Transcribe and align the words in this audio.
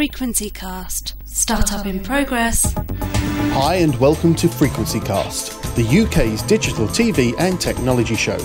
Frequency 0.00 0.48
Cast. 0.48 1.14
Startup 1.26 1.84
in 1.84 2.00
progress. 2.00 2.72
Hi, 3.52 3.74
and 3.74 3.94
welcome 3.96 4.34
to 4.36 4.48
Frequency 4.48 4.98
Cast, 4.98 5.62
the 5.76 5.84
UK's 5.84 6.40
digital 6.40 6.86
TV 6.86 7.34
and 7.38 7.60
technology 7.60 8.14
show. 8.14 8.38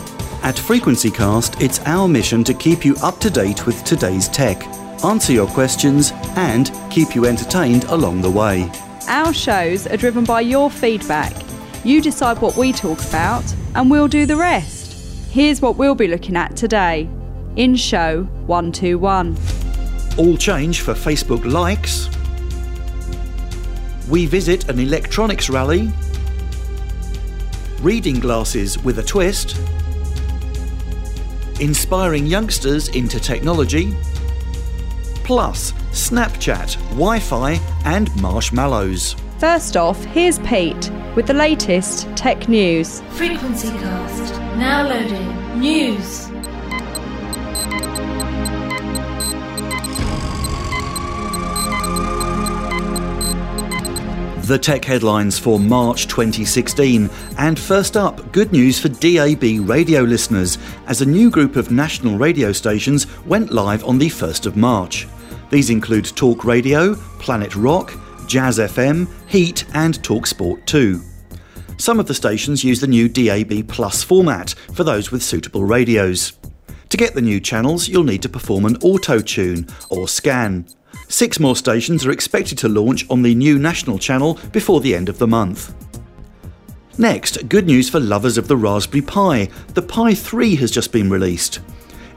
At 0.43 0.59
Frequency 0.59 1.09
Cast, 1.09 1.61
it's 1.61 1.79
our 1.85 2.09
mission 2.09 2.43
to 2.43 2.53
keep 2.53 2.83
you 2.83 2.97
up 3.01 3.21
to 3.21 3.29
date 3.29 3.65
with 3.65 3.81
today's 3.85 4.27
tech, 4.27 4.61
answer 5.05 5.31
your 5.31 5.47
questions, 5.47 6.11
and 6.35 6.73
keep 6.91 7.15
you 7.15 7.25
entertained 7.25 7.85
along 7.85 8.21
the 8.21 8.31
way. 8.31 8.69
Our 9.07 9.33
shows 9.33 9.87
are 9.87 9.95
driven 9.95 10.25
by 10.25 10.41
your 10.41 10.69
feedback. 10.69 11.41
You 11.85 12.01
decide 12.01 12.41
what 12.41 12.57
we 12.57 12.73
talk 12.73 12.99
about, 13.05 13.45
and 13.75 13.89
we'll 13.89 14.09
do 14.09 14.25
the 14.25 14.35
rest. 14.35 15.31
Here's 15.31 15.61
what 15.61 15.77
we'll 15.77 15.95
be 15.95 16.09
looking 16.09 16.35
at 16.35 16.57
today 16.57 17.09
in 17.55 17.77
show 17.77 18.23
121. 18.47 19.54
All 20.17 20.37
change 20.37 20.79
for 20.79 20.93
Facebook 20.93 21.43
likes. 21.43 22.09
We 24.07 24.27
visit 24.27 24.69
an 24.69 24.79
electronics 24.79 25.49
rally. 25.49 25.91
Reading 27.81 28.21
glasses 28.21 28.81
with 28.81 28.99
a 28.99 29.03
twist. 29.03 29.57
Inspiring 31.59 32.25
youngsters 32.25 32.87
into 32.89 33.19
technology. 33.19 33.93
Plus, 35.25 35.73
Snapchat, 35.91 36.75
Wi 36.91 37.19
Fi, 37.19 37.59
and 37.83 38.09
marshmallows. 38.21 39.17
First 39.39 39.75
off, 39.75 40.01
here's 40.05 40.39
Pete 40.39 40.91
with 41.17 41.27
the 41.27 41.33
latest 41.33 42.07
tech 42.15 42.47
news. 42.47 43.01
Frequency 43.09 43.69
Cast. 43.69 44.33
Now 44.55 44.87
loading. 44.87 45.59
News. 45.59 46.29
The 54.45 54.59
tech 54.59 54.85
headlines 54.85 55.39
for 55.39 55.59
March 55.59 56.05
2016. 56.05 57.09
And 57.39 57.57
first 57.57 57.97
up, 57.97 58.31
good 58.31 58.51
news 58.51 58.79
for 58.79 58.89
DAB 58.89 59.67
radio 59.67 60.01
listeners, 60.01 60.59
as 60.85 61.01
a 61.01 61.05
new 61.05 61.31
group 61.31 61.55
of 61.55 61.71
national 61.71 62.19
radio 62.19 62.51
stations 62.51 63.07
went 63.25 63.51
live 63.51 63.83
on 63.85 63.97
the 63.97 64.07
1st 64.07 64.45
of 64.45 64.55
March. 64.55 65.07
These 65.49 65.71
include 65.71 66.15
Talk 66.15 66.45
Radio, 66.45 66.93
Planet 67.17 67.55
Rock, 67.55 67.95
Jazz 68.27 68.59
FM, 68.59 69.09
Heat, 69.27 69.65
and 69.73 70.03
Talk 70.03 70.27
Sport 70.27 70.67
2. 70.67 71.01
Some 71.77 71.99
of 71.99 72.05
the 72.05 72.13
stations 72.13 72.63
use 72.63 72.79
the 72.79 72.85
new 72.85 73.09
DAB 73.09 73.67
Plus 73.67 74.03
format 74.03 74.51
for 74.75 74.83
those 74.83 75.09
with 75.11 75.23
suitable 75.23 75.63
radios. 75.63 76.33
To 76.89 76.97
get 76.97 77.15
the 77.15 77.21
new 77.21 77.39
channels, 77.39 77.87
you'll 77.87 78.03
need 78.03 78.21
to 78.21 78.29
perform 78.29 78.65
an 78.65 78.77
auto 78.83 79.21
tune 79.21 79.67
or 79.89 80.07
scan. 80.07 80.67
Six 81.07 81.39
more 81.39 81.55
stations 81.55 82.05
are 82.05 82.11
expected 82.11 82.57
to 82.59 82.69
launch 82.69 83.09
on 83.09 83.21
the 83.21 83.35
new 83.35 83.59
national 83.59 83.99
channel 83.99 84.39
before 84.51 84.81
the 84.81 84.95
end 84.95 85.09
of 85.09 85.19
the 85.19 85.27
month. 85.27 85.73
Next, 86.97 87.49
good 87.49 87.65
news 87.65 87.89
for 87.89 87.99
lovers 87.99 88.37
of 88.37 88.47
the 88.47 88.55
Raspberry 88.55 89.01
Pi. 89.01 89.49
The 89.73 89.81
Pi 89.81 90.13
3 90.13 90.55
has 90.55 90.71
just 90.71 90.91
been 90.91 91.09
released. 91.09 91.59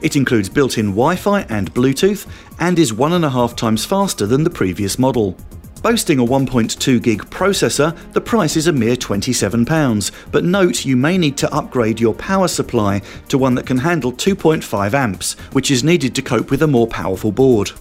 It 0.00 0.14
includes 0.14 0.48
built 0.48 0.78
in 0.78 0.90
Wi 0.90 1.16
Fi 1.16 1.40
and 1.48 1.74
Bluetooth 1.74 2.26
and 2.60 2.78
is 2.78 2.92
one 2.92 3.12
and 3.14 3.24
a 3.24 3.30
half 3.30 3.56
times 3.56 3.84
faster 3.84 4.26
than 4.26 4.44
the 4.44 4.50
previous 4.50 4.98
model. 4.98 5.36
Boasting 5.82 6.18
a 6.18 6.24
1.2 6.24 7.02
gig 7.02 7.22
processor, 7.26 7.96
the 8.12 8.20
price 8.20 8.56
is 8.56 8.66
a 8.66 8.72
mere 8.72 8.96
£27, 8.96 10.10
but 10.32 10.44
note 10.44 10.84
you 10.84 10.96
may 10.96 11.16
need 11.16 11.36
to 11.38 11.52
upgrade 11.54 12.00
your 12.00 12.14
power 12.14 12.48
supply 12.48 13.00
to 13.28 13.38
one 13.38 13.54
that 13.54 13.66
can 13.66 13.78
handle 13.78 14.12
2.5 14.12 14.94
amps, 14.94 15.34
which 15.52 15.70
is 15.70 15.84
needed 15.84 16.14
to 16.14 16.22
cope 16.22 16.50
with 16.50 16.62
a 16.62 16.66
more 16.66 16.86
powerful 16.86 17.30
board. 17.30 17.72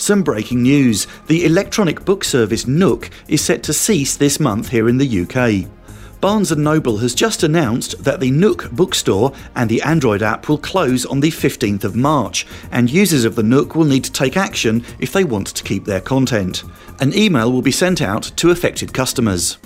Some 0.00 0.22
breaking 0.22 0.62
news 0.62 1.06
the 1.26 1.44
electronic 1.44 2.06
book 2.06 2.24
service 2.24 2.66
Nook 2.66 3.10
is 3.28 3.44
set 3.44 3.62
to 3.64 3.74
cease 3.74 4.16
this 4.16 4.40
month 4.40 4.70
here 4.70 4.88
in 4.88 4.96
the 4.96 5.20
UK. 5.20 5.70
Barnes 6.22 6.50
& 6.50 6.56
Noble 6.56 6.96
has 6.96 7.14
just 7.14 7.42
announced 7.42 8.02
that 8.02 8.18
the 8.18 8.30
Nook 8.30 8.70
bookstore 8.72 9.34
and 9.54 9.68
the 9.68 9.82
Android 9.82 10.22
app 10.22 10.48
will 10.48 10.56
close 10.56 11.04
on 11.04 11.20
the 11.20 11.30
15th 11.30 11.84
of 11.84 11.96
March, 11.96 12.46
and 12.72 12.90
users 12.90 13.26
of 13.26 13.34
the 13.34 13.42
Nook 13.42 13.74
will 13.74 13.84
need 13.84 14.04
to 14.04 14.10
take 14.10 14.38
action 14.38 14.82
if 15.00 15.12
they 15.12 15.22
want 15.22 15.48
to 15.48 15.64
keep 15.64 15.84
their 15.84 16.00
content. 16.00 16.64
An 17.00 17.12
email 17.12 17.52
will 17.52 17.60
be 17.60 17.70
sent 17.70 18.00
out 18.00 18.22
to 18.36 18.50
affected 18.50 18.94
customers. 18.94 19.58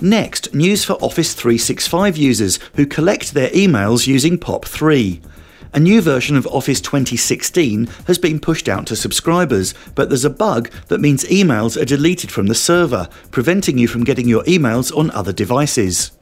Next, 0.00 0.54
news 0.54 0.82
for 0.82 0.94
Office 0.94 1.34
365 1.34 2.16
users 2.16 2.58
who 2.76 2.86
collect 2.86 3.34
their 3.34 3.50
emails 3.50 4.06
using 4.06 4.38
POP3. 4.38 5.22
A 5.72 5.80
new 5.80 6.00
version 6.00 6.36
of 6.36 6.46
Office 6.46 6.80
2016 6.80 7.86
has 8.06 8.18
been 8.18 8.40
pushed 8.40 8.68
out 8.68 8.86
to 8.86 8.96
subscribers, 8.96 9.74
but 9.94 10.08
there's 10.08 10.24
a 10.24 10.30
bug 10.30 10.70
that 10.88 11.00
means 11.00 11.24
emails 11.24 11.80
are 11.80 11.84
deleted 11.84 12.30
from 12.30 12.46
the 12.46 12.54
server, 12.54 13.08
preventing 13.30 13.76
you 13.76 13.88
from 13.88 14.04
getting 14.04 14.28
your 14.28 14.44
emails 14.44 14.96
on 14.96 15.10
other 15.10 15.32
devices. 15.32 16.12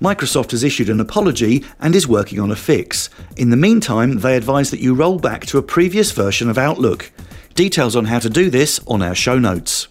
Microsoft 0.00 0.52
has 0.52 0.62
issued 0.62 0.88
an 0.88 1.00
apology 1.00 1.64
and 1.80 1.94
is 1.94 2.06
working 2.06 2.38
on 2.38 2.50
a 2.50 2.56
fix. 2.56 3.10
In 3.36 3.50
the 3.50 3.56
meantime, 3.56 4.18
they 4.18 4.36
advise 4.36 4.70
that 4.70 4.80
you 4.80 4.94
roll 4.94 5.18
back 5.18 5.46
to 5.46 5.58
a 5.58 5.62
previous 5.62 6.12
version 6.12 6.48
of 6.48 6.58
Outlook. 6.58 7.10
Details 7.54 7.96
on 7.96 8.04
how 8.04 8.20
to 8.20 8.30
do 8.30 8.50
this 8.50 8.78
on 8.86 9.02
our 9.02 9.14
show 9.14 9.38
notes. 9.38 9.88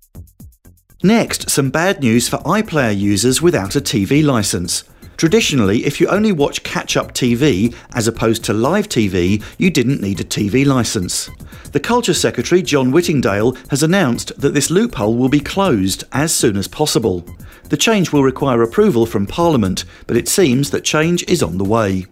Next, 1.04 1.50
some 1.50 1.70
bad 1.70 2.00
news 2.00 2.30
for 2.30 2.38
iPlayer 2.38 2.98
users 2.98 3.42
without 3.42 3.76
a 3.76 3.82
TV 3.82 4.24
license. 4.24 4.84
Traditionally, 5.18 5.84
if 5.84 6.00
you 6.00 6.08
only 6.10 6.32
watch 6.32 6.62
catch 6.62 6.96
up 6.96 7.12
TV 7.12 7.76
as 7.96 8.08
opposed 8.08 8.44
to 8.46 8.54
live 8.54 8.88
TV, 8.88 9.44
you 9.58 9.72
didn't 9.72 10.00
need 10.00 10.20
a 10.20 10.24
TV 10.24 10.64
licence. 10.64 11.32
The 11.72 11.80
Culture 11.80 12.14
Secretary, 12.14 12.62
John 12.62 12.92
Whittingdale, 12.92 13.58
has 13.72 13.82
announced 13.82 14.40
that 14.40 14.54
this 14.54 14.70
loophole 14.70 15.16
will 15.16 15.28
be 15.28 15.40
closed 15.40 16.04
as 16.14 16.36
soon 16.36 16.56
as 16.56 16.68
possible. 16.68 17.26
The 17.64 17.78
change 17.78 18.14
will 18.14 18.24
require 18.24 18.62
approval 18.62 19.08
from 19.08 19.26
Parliament, 19.26 19.86
but 20.06 20.18
it 20.18 20.28
seems 20.28 20.70
that 20.70 20.84
change 20.84 21.24
is 21.28 21.42
on 21.42 21.58
the 21.58 21.66
way. 21.66 22.06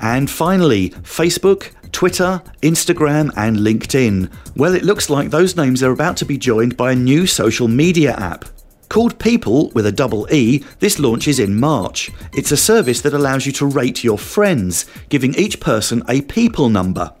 And 0.00 0.30
finally, 0.30 0.90
Facebook, 0.90 1.72
Twitter, 1.90 2.40
Instagram, 2.62 3.32
and 3.36 3.56
LinkedIn. 3.56 4.30
Well, 4.54 4.74
it 4.74 4.84
looks 4.84 5.10
like 5.10 5.30
those 5.30 5.56
names 5.56 5.82
are 5.82 5.90
about 5.90 6.16
to 6.18 6.24
be 6.24 6.38
joined 6.38 6.76
by 6.76 6.92
a 6.92 6.96
new 6.96 7.26
social 7.26 7.66
media 7.66 8.14
app. 8.14 8.44
Called 8.88 9.18
Peeple 9.18 9.70
with 9.74 9.84
a 9.84 9.92
double 9.92 10.26
E, 10.32 10.64
this 10.78 10.98
launches 10.98 11.38
in 11.38 11.60
March. 11.60 12.10
It's 12.32 12.52
a 12.52 12.56
service 12.56 13.02
that 13.02 13.12
allows 13.12 13.44
you 13.44 13.52
to 13.52 13.66
rate 13.66 14.02
your 14.02 14.16
friends, 14.16 14.86
giving 15.10 15.34
each 15.34 15.60
person 15.60 16.02
a 16.08 16.22
people 16.22 16.70
number. 16.70 17.12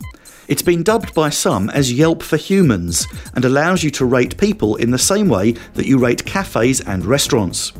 It's 0.48 0.62
been 0.62 0.82
dubbed 0.82 1.12
by 1.12 1.28
some 1.28 1.68
as 1.68 1.92
Yelp 1.92 2.22
for 2.22 2.38
humans 2.38 3.06
and 3.34 3.44
allows 3.44 3.82
you 3.84 3.90
to 3.92 4.06
rate 4.06 4.38
people 4.38 4.76
in 4.76 4.90
the 4.90 4.98
same 4.98 5.28
way 5.28 5.52
that 5.74 5.84
you 5.84 5.98
rate 5.98 6.24
cafes 6.24 6.80
and 6.80 7.04
restaurants. 7.04 7.74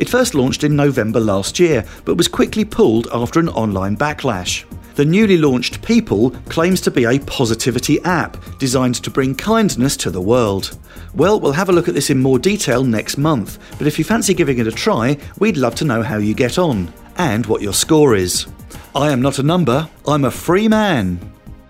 It 0.00 0.08
first 0.08 0.34
launched 0.34 0.64
in 0.64 0.74
November 0.74 1.20
last 1.20 1.60
year, 1.60 1.84
but 2.04 2.16
was 2.16 2.26
quickly 2.26 2.64
pulled 2.64 3.06
after 3.12 3.38
an 3.38 3.48
online 3.50 3.96
backlash. 3.96 4.64
The 4.94 5.04
newly 5.04 5.36
launched 5.36 5.82
Peeple 5.82 6.30
claims 6.48 6.80
to 6.82 6.90
be 6.90 7.04
a 7.04 7.18
positivity 7.18 8.00
app 8.02 8.36
designed 8.58 8.94
to 8.96 9.10
bring 9.10 9.34
kindness 9.34 9.96
to 9.98 10.10
the 10.10 10.20
world. 10.20 10.78
Well, 11.14 11.40
we'll 11.40 11.52
have 11.52 11.68
a 11.68 11.72
look 11.72 11.88
at 11.88 11.94
this 11.94 12.10
in 12.10 12.22
more 12.22 12.38
detail 12.38 12.84
next 12.84 13.18
month, 13.18 13.58
but 13.76 13.88
if 13.88 13.98
you 13.98 14.04
fancy 14.04 14.34
giving 14.34 14.58
it 14.58 14.68
a 14.68 14.72
try, 14.72 15.18
we'd 15.40 15.56
love 15.56 15.74
to 15.76 15.84
know 15.84 16.02
how 16.02 16.18
you 16.18 16.34
get 16.34 16.58
on 16.58 16.92
and 17.16 17.44
what 17.46 17.60
your 17.60 17.72
score 17.72 18.14
is. 18.14 18.46
I 18.94 19.10
am 19.10 19.20
not 19.20 19.40
a 19.40 19.42
number, 19.42 19.88
I'm 20.06 20.24
a 20.24 20.30
free 20.30 20.68
man. 20.68 21.18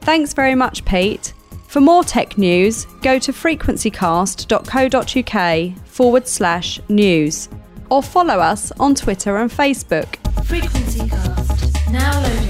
Thanks 0.02 0.34
very 0.34 0.54
much, 0.54 0.84
Pete. 0.84 1.32
For 1.66 1.80
more 1.80 2.04
tech 2.04 2.36
news, 2.36 2.84
go 3.00 3.18
to 3.18 3.32
frequencycast.co.uk 3.32 5.86
forward 5.86 6.28
slash 6.28 6.78
news 6.90 7.48
or 7.90 8.02
follow 8.02 8.38
us 8.38 8.70
on 8.72 8.94
Twitter 8.94 9.38
and 9.38 9.50
Facebook. 9.50 10.16
Frequency 10.44 11.08
Cast. 11.08 11.90
Now 11.90 12.22
loading. 12.22 12.43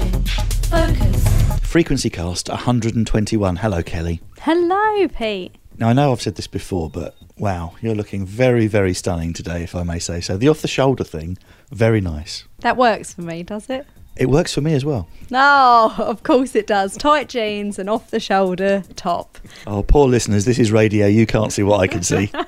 Focus. 0.75 1.59
Frequency 1.61 2.09
Cast 2.09 2.49
121. 2.49 3.55
Hello, 3.55 3.81
Kelly. 3.81 4.19
Hello, 4.41 5.07
Pete. 5.07 5.55
Now, 5.77 5.87
I 5.87 5.93
know 5.93 6.11
I've 6.11 6.21
said 6.21 6.35
this 6.35 6.47
before, 6.47 6.89
but 6.89 7.15
wow, 7.37 7.75
you're 7.81 7.95
looking 7.95 8.25
very, 8.25 8.67
very 8.67 8.93
stunning 8.93 9.31
today, 9.31 9.63
if 9.63 9.73
I 9.73 9.83
may 9.83 9.99
say 9.99 10.19
so. 10.19 10.35
The 10.35 10.49
off 10.49 10.61
the 10.61 10.67
shoulder 10.67 11.05
thing, 11.05 11.37
very 11.71 12.01
nice. 12.01 12.43
That 12.59 12.75
works 12.75 13.13
for 13.13 13.21
me, 13.21 13.41
does 13.41 13.69
it? 13.69 13.87
It 14.17 14.29
works 14.29 14.53
for 14.53 14.59
me 14.59 14.73
as 14.73 14.83
well. 14.83 15.07
No, 15.29 15.93
of 15.97 16.23
course 16.23 16.55
it 16.55 16.67
does. 16.67 16.97
Tight 16.97 17.29
jeans 17.29 17.79
and 17.79 17.89
off 17.89 18.11
the 18.11 18.19
shoulder 18.19 18.83
top. 18.97 19.37
Oh, 19.65 19.81
poor 19.81 20.09
listeners, 20.09 20.43
this 20.43 20.59
is 20.59 20.73
radio. 20.73 21.07
You 21.07 21.25
can't 21.25 21.53
see 21.53 21.63
what 21.63 21.79
I 21.79 21.87
can 21.87 22.03
see. 22.03 22.31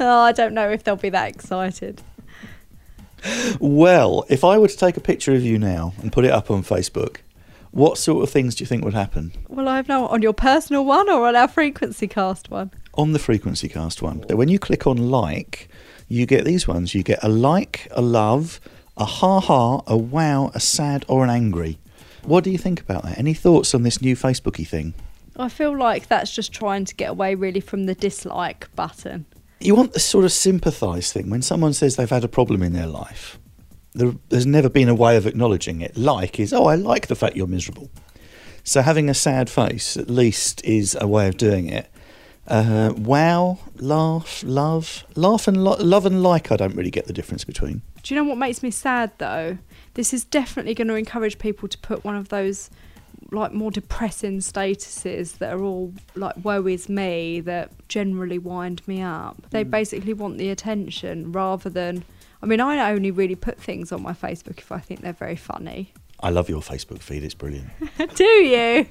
Oh, 0.00 0.20
I 0.20 0.32
don't 0.32 0.54
know 0.54 0.68
if 0.70 0.82
they'll 0.82 0.96
be 0.96 1.10
that 1.10 1.28
excited. 1.28 2.02
well, 3.60 4.24
if 4.28 4.42
I 4.42 4.58
were 4.58 4.66
to 4.66 4.76
take 4.76 4.96
a 4.96 5.00
picture 5.00 5.32
of 5.34 5.42
you 5.44 5.58
now 5.58 5.92
and 6.02 6.10
put 6.10 6.24
it 6.24 6.32
up 6.32 6.50
on 6.50 6.64
Facebook, 6.64 7.18
what 7.72 7.98
sort 7.98 8.22
of 8.22 8.30
things 8.30 8.54
do 8.54 8.62
you 8.62 8.66
think 8.66 8.84
would 8.84 8.94
happen? 8.94 9.32
Well, 9.48 9.68
I 9.68 9.76
have 9.76 9.88
now 9.88 10.06
on 10.06 10.22
your 10.22 10.34
personal 10.34 10.84
one 10.84 11.10
or 11.10 11.26
on 11.26 11.34
our 11.34 11.48
frequency 11.48 12.06
cast 12.06 12.50
one. 12.50 12.70
On 12.94 13.12
the 13.12 13.18
Frequency 13.18 13.68
Cast 13.68 14.02
one. 14.02 14.18
When 14.28 14.48
you 14.48 14.58
click 14.58 14.86
on 14.86 15.10
like, 15.10 15.68
you 16.08 16.26
get 16.26 16.44
these 16.44 16.68
ones. 16.68 16.94
You 16.94 17.02
get 17.02 17.24
a 17.24 17.28
like, 17.28 17.88
a 17.90 18.02
love, 18.02 18.60
a 18.98 19.06
ha 19.06 19.40
ha, 19.40 19.80
a 19.86 19.96
wow, 19.96 20.50
a 20.54 20.60
sad, 20.60 21.06
or 21.08 21.24
an 21.24 21.30
angry. 21.30 21.78
What 22.24 22.44
do 22.44 22.50
you 22.50 22.58
think 22.58 22.80
about 22.80 23.02
that? 23.04 23.18
Any 23.18 23.32
thoughts 23.32 23.74
on 23.74 23.82
this 23.82 24.02
new 24.02 24.14
Facebooky 24.14 24.66
thing? 24.66 24.92
I 25.36 25.48
feel 25.48 25.76
like 25.76 26.08
that's 26.08 26.34
just 26.34 26.52
trying 26.52 26.84
to 26.84 26.94
get 26.94 27.10
away 27.10 27.34
really 27.34 27.60
from 27.60 27.86
the 27.86 27.94
dislike 27.94 28.68
button. 28.76 29.24
You 29.60 29.74
want 29.74 29.94
the 29.94 30.00
sort 30.00 30.26
of 30.26 30.32
sympathise 30.32 31.12
thing. 31.12 31.30
When 31.30 31.40
someone 31.40 31.72
says 31.72 31.96
they've 31.96 32.10
had 32.10 32.24
a 32.24 32.28
problem 32.28 32.62
in 32.62 32.74
their 32.74 32.86
life, 32.86 33.38
there, 33.94 34.12
there's 34.28 34.46
never 34.46 34.68
been 34.68 34.88
a 34.88 34.94
way 34.94 35.16
of 35.16 35.26
acknowledging 35.26 35.80
it. 35.80 35.96
Like 35.96 36.40
is, 36.40 36.52
oh, 36.52 36.66
I 36.66 36.74
like 36.74 37.06
the 37.08 37.14
fact 37.14 37.36
you're 37.36 37.46
miserable. 37.46 37.90
So 38.64 38.82
having 38.82 39.08
a 39.08 39.14
sad 39.14 39.50
face, 39.50 39.96
at 39.96 40.08
least, 40.08 40.64
is 40.64 40.96
a 41.00 41.06
way 41.06 41.28
of 41.28 41.36
doing 41.36 41.68
it. 41.68 41.88
Uh, 42.46 42.92
wow, 42.96 43.58
laugh, 43.76 44.42
love, 44.44 45.04
laugh 45.14 45.46
and 45.46 45.62
lo- 45.62 45.76
love 45.78 46.06
and 46.06 46.22
like. 46.22 46.50
I 46.50 46.56
don't 46.56 46.74
really 46.74 46.90
get 46.90 47.06
the 47.06 47.12
difference 47.12 47.44
between. 47.44 47.82
Do 48.02 48.14
you 48.14 48.20
know 48.20 48.28
what 48.28 48.38
makes 48.38 48.62
me 48.62 48.70
sad 48.70 49.12
though? 49.18 49.58
This 49.94 50.12
is 50.12 50.24
definitely 50.24 50.74
going 50.74 50.88
to 50.88 50.94
encourage 50.94 51.38
people 51.38 51.68
to 51.68 51.78
put 51.78 52.04
one 52.04 52.16
of 52.16 52.30
those 52.30 52.70
like 53.30 53.52
more 53.52 53.70
depressing 53.70 54.40
statuses 54.40 55.38
that 55.38 55.54
are 55.54 55.62
all 55.62 55.94
like 56.14 56.34
woe 56.42 56.66
is 56.66 56.88
me 56.88 57.40
that 57.40 57.70
generally 57.88 58.38
wind 58.38 58.86
me 58.86 59.00
up. 59.00 59.36
They 59.50 59.62
basically 59.62 60.12
want 60.12 60.38
the 60.38 60.50
attention 60.50 61.32
rather 61.32 61.70
than 61.70 62.04
I 62.42 62.46
mean 62.46 62.60
I 62.60 62.90
only 62.92 63.10
really 63.10 63.36
put 63.36 63.58
things 63.58 63.92
on 63.92 64.02
my 64.02 64.12
Facebook 64.12 64.58
if 64.58 64.72
I 64.72 64.78
think 64.78 65.00
they're 65.00 65.12
very 65.12 65.36
funny. 65.36 65.92
I 66.20 66.30
love 66.30 66.48
your 66.48 66.60
Facebook 66.60 67.00
feed. 67.00 67.24
It's 67.24 67.34
brilliant. 67.34 67.68
Do 68.14 68.24
you? 68.24 68.86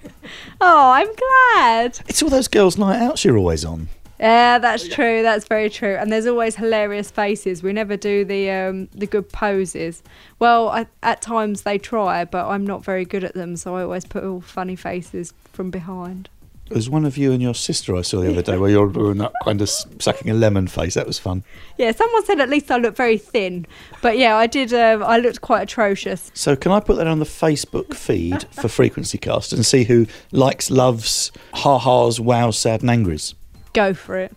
Oh, 0.59 0.91
I'm 0.91 1.07
glad. 1.07 1.99
It's 2.09 2.21
all 2.21 2.29
those 2.29 2.49
girls' 2.49 2.77
night 2.77 3.01
outs 3.01 3.23
you're 3.23 3.37
always 3.37 3.63
on. 3.63 3.87
Yeah, 4.19 4.59
that's 4.59 4.87
true. 4.87 5.23
That's 5.23 5.47
very 5.47 5.69
true. 5.69 5.95
And 5.95 6.11
there's 6.11 6.27
always 6.27 6.55
hilarious 6.55 7.09
faces. 7.09 7.63
We 7.63 7.73
never 7.73 7.97
do 7.97 8.23
the 8.23 8.51
um, 8.51 8.87
the 8.93 9.07
good 9.07 9.29
poses. 9.29 10.03
Well, 10.37 10.69
I, 10.69 10.85
at 11.01 11.21
times 11.21 11.63
they 11.63 11.79
try, 11.79 12.25
but 12.25 12.47
I'm 12.47 12.65
not 12.67 12.83
very 12.83 13.03
good 13.05 13.23
at 13.23 13.33
them, 13.33 13.55
so 13.55 13.75
I 13.75 13.83
always 13.83 14.05
put 14.05 14.23
all 14.23 14.41
funny 14.41 14.75
faces 14.75 15.33
from 15.53 15.71
behind. 15.71 16.29
There's 16.71 16.89
one 16.89 17.05
of 17.05 17.17
you 17.17 17.31
and 17.31 17.41
your 17.41 17.53
sister 17.53 17.95
I 17.95 18.01
saw 18.01 18.21
the 18.21 18.31
other 18.31 18.41
day 18.41 18.57
where 18.57 18.69
you're 18.69 18.87
doing 18.89 19.17
that 19.17 19.33
kind 19.43 19.61
of 19.61 19.69
sucking 19.69 20.29
a 20.29 20.33
lemon 20.33 20.67
face. 20.67 20.93
That 20.93 21.05
was 21.05 21.19
fun. 21.19 21.43
Yeah, 21.77 21.91
someone 21.91 22.25
said 22.25 22.39
at 22.39 22.49
least 22.49 22.71
I 22.71 22.77
look 22.77 22.95
very 22.95 23.17
thin, 23.17 23.65
but 24.01 24.17
yeah, 24.17 24.35
I 24.37 24.47
did. 24.47 24.73
Um, 24.73 25.03
I 25.03 25.17
looked 25.17 25.41
quite 25.41 25.63
atrocious. 25.63 26.31
So 26.33 26.55
can 26.55 26.71
I 26.71 26.79
put 26.79 26.97
that 26.97 27.07
on 27.07 27.19
the 27.19 27.25
Facebook 27.25 27.93
feed 27.93 28.45
for 28.51 28.67
Frequency 28.67 29.17
Cast 29.17 29.51
and 29.53 29.65
see 29.65 29.83
who 29.83 30.07
likes, 30.31 30.71
loves, 30.71 31.31
ha-has, 31.53 32.19
wows, 32.19 32.57
sad 32.57 32.81
and 32.81 32.89
angries? 32.89 33.35
Go 33.73 33.93
for 33.93 34.17
it. 34.17 34.35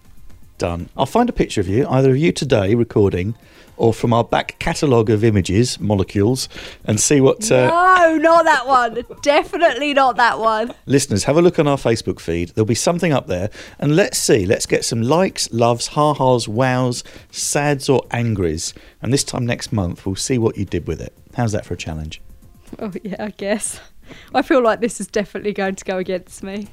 Done. 0.59 0.89
I'll 0.97 1.07
find 1.07 1.29
a 1.29 1.33
picture 1.33 1.61
of 1.61 1.69
you, 1.69 1.87
either 1.89 2.11
of 2.11 2.17
you 2.17 2.33
today 2.33 2.75
recording 2.75 3.37
or 3.77 3.93
from 3.93 4.13
our 4.13 4.25
back 4.25 4.59
catalogue 4.59 5.11
of 5.11 5.25
images, 5.25 5.81
molecules, 5.81 6.49
and 6.85 7.01
see 7.01 7.21
what... 7.21 7.51
Uh, 7.51 7.69
No, 7.69 8.17
not 8.17 8.45
that 8.45 8.67
one. 8.67 9.05
Definitely 9.23 9.95
not 9.95 10.17
that 10.17 10.39
one. 10.39 10.75
Listeners, 10.87 11.25
have 11.25 11.37
a 11.37 11.43
look 11.43 11.59
on 11.59 11.67
our 11.67 11.77
Facebook 11.77 12.21
feed. 12.21 12.51
There'll 12.51 12.67
be 12.67 12.75
something 12.75 13.13
up 13.13 13.27
there. 13.27 13.51
And 13.79 13.97
let's 13.97 14.19
see. 14.19 14.47
Let's 14.47 14.67
get 14.67 14.85
some 14.85 15.03
likes, 15.03 15.53
loves, 15.53 15.89
ha-has, 15.89 16.49
wows, 16.49 17.05
sads 17.31 17.89
or 17.89 18.03
angries. 18.11 18.75
And 19.03 19.13
this 19.13 19.25
time 19.25 19.47
next 19.47 19.73
month, 19.73 20.07
we'll 20.07 20.17
see 20.17 20.39
what 20.39 20.57
you 20.57 20.65
did 20.65 20.87
with 20.87 21.01
it. 21.01 21.13
How's 21.35 21.53
that 21.53 21.65
for 21.65 21.75
a 21.75 21.77
challenge? 21.77 22.21
Oh 22.79 22.93
yeah, 23.03 23.17
I 23.19 23.31
guess. 23.31 23.81
I 24.35 24.43
feel 24.43 24.63
like 24.63 24.81
this 24.81 25.01
is 25.01 25.07
definitely 25.07 25.53
going 25.53 25.75
to 25.77 25.85
go 25.85 25.99
against 25.99 26.43
me. 26.43 26.69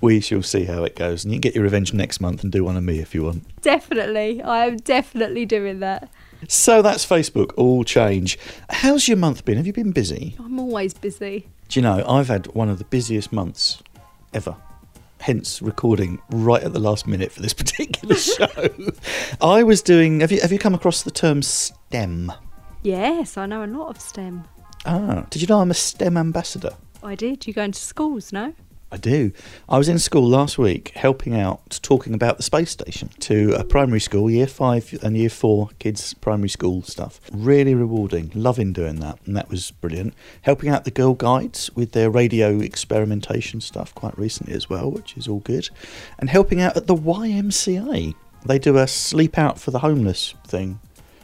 We 0.00 0.20
shall 0.20 0.42
see 0.42 0.64
how 0.64 0.84
it 0.84 0.96
goes. 0.96 1.24
And 1.24 1.32
you 1.32 1.36
can 1.36 1.42
get 1.42 1.54
your 1.54 1.64
revenge 1.64 1.92
next 1.92 2.20
month 2.20 2.42
and 2.42 2.52
do 2.52 2.64
one 2.64 2.76
of 2.76 2.82
me 2.82 2.98
if 3.00 3.14
you 3.14 3.24
want. 3.24 3.44
Definitely, 3.62 4.42
I 4.42 4.66
am 4.66 4.76
definitely 4.78 5.46
doing 5.46 5.80
that. 5.80 6.10
So 6.48 6.82
that's 6.82 7.06
Facebook, 7.06 7.52
all 7.56 7.84
change. 7.84 8.38
How's 8.68 9.08
your 9.08 9.16
month 9.16 9.44
been? 9.44 9.56
Have 9.56 9.66
you 9.66 9.72
been 9.72 9.92
busy? 9.92 10.36
I'm 10.38 10.58
always 10.58 10.92
busy. 10.94 11.48
Do 11.68 11.80
you 11.80 11.82
know, 11.82 12.04
I've 12.06 12.28
had 12.28 12.48
one 12.48 12.68
of 12.68 12.78
the 12.78 12.84
busiest 12.84 13.32
months 13.32 13.82
ever. 14.34 14.56
Hence, 15.20 15.62
recording 15.62 16.20
right 16.30 16.62
at 16.62 16.74
the 16.74 16.78
last 16.80 17.06
minute 17.06 17.32
for 17.32 17.40
this 17.40 17.54
particular 17.62 18.14
show. 18.16 18.46
I 19.40 19.62
was 19.62 19.80
doing. 19.80 20.20
Have 20.20 20.30
you 20.32 20.40
have 20.40 20.52
you 20.52 20.58
come 20.58 20.74
across 20.74 21.02
the 21.02 21.10
term 21.10 21.40
STEM? 21.40 22.30
Yes, 22.82 23.38
I 23.38 23.46
know 23.46 23.64
a 23.64 23.66
lot 23.66 23.88
of 23.88 23.98
STEM. 24.00 24.44
Ah, 24.84 25.24
did 25.30 25.40
you 25.40 25.48
know 25.48 25.60
I'm 25.60 25.70
a 25.70 25.74
STEM 25.74 26.18
ambassador? 26.18 26.74
I 27.02 27.14
did. 27.14 27.46
You 27.46 27.54
go 27.54 27.62
into 27.62 27.78
schools, 27.78 28.32
no? 28.32 28.52
I 28.94 28.96
do. 28.96 29.32
I 29.68 29.76
was 29.76 29.88
in 29.88 29.98
school 29.98 30.24
last 30.24 30.56
week 30.56 30.92
helping 30.94 31.34
out, 31.34 31.80
talking 31.82 32.14
about 32.14 32.36
the 32.36 32.44
space 32.44 32.70
station 32.70 33.08
to 33.18 33.52
a 33.54 33.64
primary 33.64 33.98
school, 33.98 34.30
year 34.30 34.46
five 34.46 34.96
and 35.02 35.16
year 35.16 35.30
four 35.30 35.70
kids' 35.80 36.14
primary 36.14 36.48
school 36.48 36.80
stuff. 36.82 37.20
Really 37.32 37.74
rewarding, 37.74 38.30
loving 38.36 38.72
doing 38.72 39.00
that, 39.00 39.18
and 39.26 39.36
that 39.36 39.50
was 39.50 39.72
brilliant. 39.72 40.14
Helping 40.42 40.68
out 40.68 40.84
the 40.84 40.92
Girl 40.92 41.14
Guides 41.14 41.74
with 41.74 41.90
their 41.90 42.08
radio 42.08 42.60
experimentation 42.60 43.60
stuff 43.60 43.92
quite 43.96 44.16
recently 44.16 44.54
as 44.54 44.70
well, 44.70 44.92
which 44.92 45.16
is 45.16 45.26
all 45.26 45.40
good. 45.40 45.68
And 46.20 46.30
helping 46.30 46.60
out 46.60 46.76
at 46.76 46.86
the 46.86 46.94
YMCA. 46.94 48.14
They 48.46 48.58
do 48.60 48.78
a 48.78 48.86
sleep 48.86 49.36
out 49.36 49.58
for 49.58 49.72
the 49.72 49.80
homeless 49.80 50.34
thing. 50.46 50.78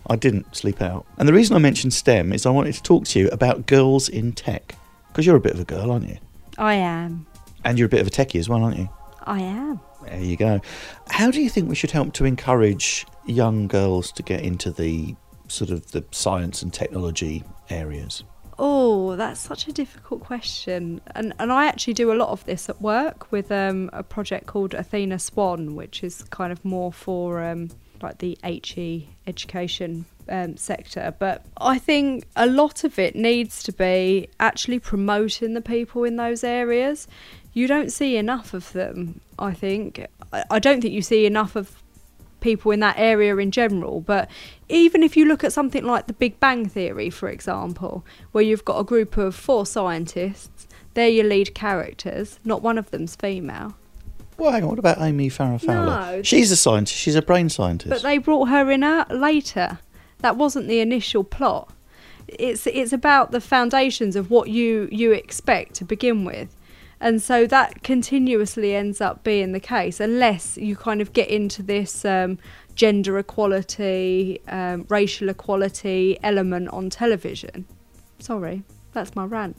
I 0.09 0.17
didn't 0.17 0.57
sleep 0.57 0.83
out. 0.83 1.07
And 1.19 1.29
the 1.29 1.33
reason 1.33 1.55
I 1.55 1.61
mentioned 1.61 1.95
STEM 1.95 2.33
is 2.33 2.47
I 2.47 2.51
wanted 2.51 2.75
to 2.75 2.83
talk 2.83 3.05
to 3.05 3.21
you 3.21 3.29
about 3.29 3.67
girls 3.67 4.09
in 4.09 4.33
tech. 4.33 4.75
Because 5.07 5.25
you're 5.25 5.37
a 5.37 5.41
bit 5.41 5.53
of 5.53 5.61
a 5.61 5.65
girl, 5.65 5.93
aren't 5.93 6.09
you? 6.09 6.19
I 6.59 6.75
am. 6.75 7.27
And 7.65 7.79
you're 7.79 7.87
a 7.87 7.91
bit 7.91 8.01
of 8.01 8.07
a 8.07 8.11
techie 8.11 8.39
as 8.39 8.49
well, 8.49 8.63
aren't 8.63 8.79
you? 8.79 8.89
I 9.25 9.41
am. 9.41 9.81
There 10.05 10.21
you 10.21 10.37
go. 10.37 10.61
How 11.09 11.31
do 11.31 11.41
you 11.41 11.51
think 11.51 11.69
we 11.69 11.75
should 11.75 11.91
help 11.91 12.15
to 12.15 12.25
encourage 12.25 13.07
young 13.27 13.69
girls 13.69 14.13
to 14.13 14.23
get 14.23 14.43
into 14.43 14.71
the 14.71 15.15
sort 15.49 15.71
of 15.71 15.91
the 15.93 16.05
science 16.11 16.63
and 16.63 16.73
technology 16.73 17.45
areas? 17.69 18.25
Oh, 18.59 19.17
that's 19.17 19.41
such 19.41 19.69
a 19.69 19.73
difficult 19.73 20.21
question. 20.21 21.01
And 21.15 21.33
and 21.39 21.51
I 21.51 21.67
actually 21.67 21.95
do 21.95 22.13
a 22.13 22.15
lot 22.15 22.29
of 22.29 22.45
this 22.45 22.69
at 22.69 22.81
work 22.81 23.33
with 23.33 23.51
um, 23.51 23.89
a 23.93 24.03
project 24.03 24.47
called 24.47 24.75
Athena 24.75 25.19
Swan, 25.19 25.77
which 25.77 26.05
is 26.05 26.23
kind 26.25 26.53
of 26.53 26.63
more 26.65 26.93
for 26.93 27.43
um, 27.43 27.71
like 28.03 28.19
the 28.19 28.39
HE 28.45 29.09
education 29.27 30.05
um, 30.29 30.57
sector. 30.57 31.15
But 31.19 31.45
I 31.57 31.79
think 31.79 32.27
a 32.37 32.47
lot 32.47 32.85
of 32.85 32.99
it 32.99 33.15
needs 33.17 33.63
to 33.65 33.73
be 33.73 34.29
actually 34.39 34.79
promoting 34.79 35.55
the 35.55 35.61
people 35.61 36.05
in 36.05 36.17
those 36.17 36.45
areas. 36.45 37.09
You 37.53 37.67
don't 37.67 37.91
see 37.91 38.17
enough 38.17 38.55
of 38.55 38.73
them, 38.73 39.21
I 39.39 39.53
think. 39.53 40.07
I, 40.33 40.59
don't 40.59 40.81
think 40.81 40.95
you 40.95 41.03
see 41.03 41.27
enough 41.27 41.57
of 41.57 41.83
people 42.41 42.71
in 42.71 42.81
that 42.81 42.97
area 42.99 43.37
in 43.37 43.51
general. 43.51 44.01
But 44.01 44.31
even 44.69 45.03
if 45.03 45.17
you 45.17 45.25
look 45.25 45.43
at 45.43 45.53
something 45.53 45.85
like 45.85 46.07
the 46.07 46.13
Big 46.13 46.39
Bang 46.39 46.69
Theory, 46.69 47.11
for 47.11 47.29
example, 47.29 48.05
where 48.33 48.45
you've 48.45 48.65
got 48.65 48.79
a 48.79 48.85
group 48.85 49.17
of 49.17 49.35
four 49.35 49.67
scientists, 49.67 50.69
they're 50.95 51.09
your 51.09 51.27
lead 51.27 51.55
characters, 51.55 52.39
not 52.45 52.63
one 52.63 52.79
of 52.79 52.91
them's 52.91 53.17
female. 53.17 53.75
Well, 54.39 54.53
hang 54.53 54.63
on. 54.63 54.71
What 54.71 54.79
about 54.79 55.01
Amy 55.01 55.29
Farrah 55.29 55.61
Fowler? 55.61 56.17
No. 56.17 56.23
She's 56.23 56.51
a 56.51 56.57
scientist. 56.57 56.99
She's 56.99 57.15
a 57.15 57.23
brain 57.23 57.51
scientist. 57.51 57.91
But 57.91 58.03
they 58.03 58.17
brought 58.19 58.47
her 58.49 58.71
in 58.71 58.81
later. 59.11 59.81
That 60.21 60.37
wasn't 60.37 60.67
the 60.67 60.81
initial 60.81 61.25
plot. 61.25 61.73
It's 62.27 62.67
it's 62.67 62.93
about 62.93 63.33
the 63.33 63.41
foundations 63.41 64.17
of 64.17 64.31
what 64.31 64.49
you 64.49 64.89
you 64.91 65.13
expect 65.13 65.75
to 65.75 65.85
begin 65.85 66.25
with. 66.25 66.57
And 67.01 67.23
so 67.23 67.47
that 67.47 67.83
continuously 67.83 68.75
ends 68.75 69.01
up 69.01 69.25
being 69.25 69.53
the 69.53 69.61
case, 69.61 70.01
unless 70.01 70.59
you 70.59 70.77
kind 70.77 71.01
of 71.01 71.15
get 71.15 71.29
into 71.29 71.63
this 71.63 72.05
um, 72.05 72.39
gender 72.75 73.19
equality, 73.19 74.41
um, 74.49 74.85
racial 74.89 75.31
equality 75.31 76.19
element 76.23 76.69
on 76.69 76.91
television. 76.91 77.65
Sorry, 78.19 78.63
that's 78.93 79.17
my 79.17 79.25
rant. 79.25 79.57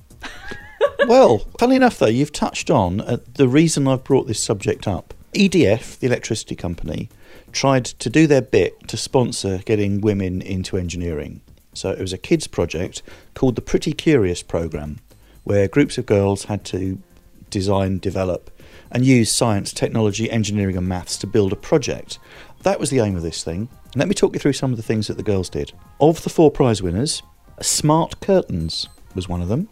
well, 1.07 1.39
funnily 1.59 1.77
enough, 1.77 1.97
though, 1.97 2.05
you've 2.05 2.31
touched 2.31 2.69
on 2.69 3.01
uh, 3.01 3.17
the 3.33 3.47
reason 3.47 3.87
I've 3.87 4.03
brought 4.03 4.27
this 4.27 4.41
subject 4.41 4.87
up. 4.87 5.15
EDF, 5.33 5.97
the 5.97 6.07
electricity 6.07 6.55
company, 6.55 7.09
tried 7.51 7.85
to 7.85 8.09
do 8.09 8.27
their 8.27 8.41
bit 8.41 8.87
to 8.87 8.97
sponsor 8.97 9.59
getting 9.59 10.01
women 10.01 10.41
into 10.41 10.77
engineering. 10.77 11.41
So 11.73 11.89
it 11.89 11.99
was 11.99 12.13
a 12.13 12.17
kids' 12.17 12.47
project 12.47 13.01
called 13.33 13.55
the 13.55 13.61
Pretty 13.61 13.93
Curious 13.93 14.43
Programme, 14.43 14.99
where 15.43 15.67
groups 15.67 15.97
of 15.97 16.05
girls 16.05 16.45
had 16.45 16.63
to 16.65 17.01
design, 17.51 17.99
develop, 17.99 18.49
and 18.91 19.05
use 19.05 19.31
science, 19.31 19.71
technology, 19.71 20.29
engineering, 20.31 20.75
and 20.77 20.87
maths 20.87 21.17
to 21.17 21.27
build 21.27 21.53
a 21.53 21.55
project. 21.55 22.17
That 22.63 22.79
was 22.79 22.89
the 22.89 22.99
aim 22.99 23.15
of 23.15 23.21
this 23.21 23.43
thing. 23.43 23.69
Let 23.95 24.07
me 24.07 24.15
talk 24.15 24.33
you 24.33 24.39
through 24.39 24.53
some 24.53 24.71
of 24.71 24.77
the 24.77 24.83
things 24.83 25.07
that 25.07 25.17
the 25.17 25.23
girls 25.23 25.49
did. 25.49 25.71
Of 25.99 26.23
the 26.23 26.29
four 26.29 26.49
prize 26.49 26.81
winners, 26.81 27.21
smart 27.61 28.19
curtains 28.21 28.87
was 29.13 29.29
one 29.29 29.41
of 29.41 29.47
them, 29.47 29.69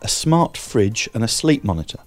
a 0.00 0.08
smart 0.08 0.56
fridge, 0.56 1.08
and 1.14 1.24
a 1.24 1.28
sleep 1.28 1.64
monitor. 1.64 1.98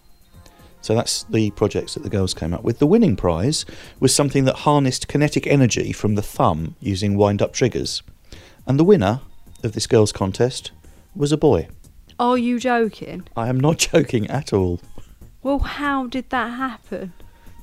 So 0.82 0.94
that's 0.94 1.24
the 1.24 1.50
projects 1.52 1.96
that 1.96 2.04
the 2.04 2.10
girls 2.10 2.36
came 2.36 2.54
up 2.54 2.64
with. 2.64 2.78
The 2.78 2.86
winning 2.86 3.16
prize 3.16 3.66
was 4.00 4.14
something 4.14 4.46
that 4.46 4.58
harnessed 4.58 5.08
kinetic 5.08 5.48
energy 5.48 5.92
from 5.92 6.14
the 6.14 6.22
thumb 6.22 6.76
using 6.80 7.18
wind 7.18 7.42
up 7.42 7.54
triggers. 7.54 8.04
And 8.68 8.80
the 8.80 8.84
winner 8.84 9.22
of 9.64 9.72
this 9.72 9.88
girls' 9.88 10.12
contest 10.12 10.72
was 11.16 11.32
a 11.32 11.38
boy. 11.38 11.70
Are 12.20 12.38
you 12.38 12.60
joking? 12.60 13.28
I 13.36 13.48
am 13.48 13.60
not 13.60 13.78
joking 13.94 14.30
at 14.30 14.54
all. 14.54 14.80
Well, 15.46 15.60
how 15.60 16.08
did 16.08 16.32
that 16.32 16.58
happen? 16.58 17.14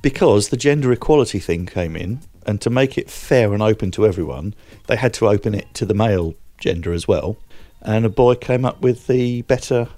Because 0.01 0.47
the 0.47 0.55
gender 0.55 0.93
equality 0.93 1.39
thing 1.39 1.65
came 1.65 1.97
in, 1.97 2.21
and 2.47 2.61
to 2.61 2.69
make 2.69 2.97
it 2.97 3.09
fair 3.09 3.53
and 3.53 3.61
open 3.61 3.91
to 3.91 4.07
everyone, 4.07 4.55
they 4.87 4.95
had 4.95 5.13
to 5.15 5.27
open 5.27 5.53
it 5.53 5.73
to 5.73 5.85
the 5.85 5.93
male 5.93 6.33
gender 6.57 6.93
as 6.93 7.09
well. 7.09 7.35
And 7.81 8.05
a 8.05 8.09
boy 8.09 8.35
came 8.35 8.63
up 8.63 8.79
with 8.79 9.07
the 9.07 9.41
better 9.41 9.89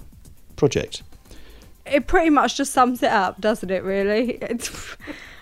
project. 0.56 1.04
it 1.86 2.08
pretty 2.08 2.28
much 2.28 2.56
just 2.56 2.72
sums 2.72 3.04
it 3.04 3.12
up, 3.12 3.40
doesn't 3.40 3.70
it? 3.70 3.84
Really. 3.84 4.38
It's, 4.42 4.96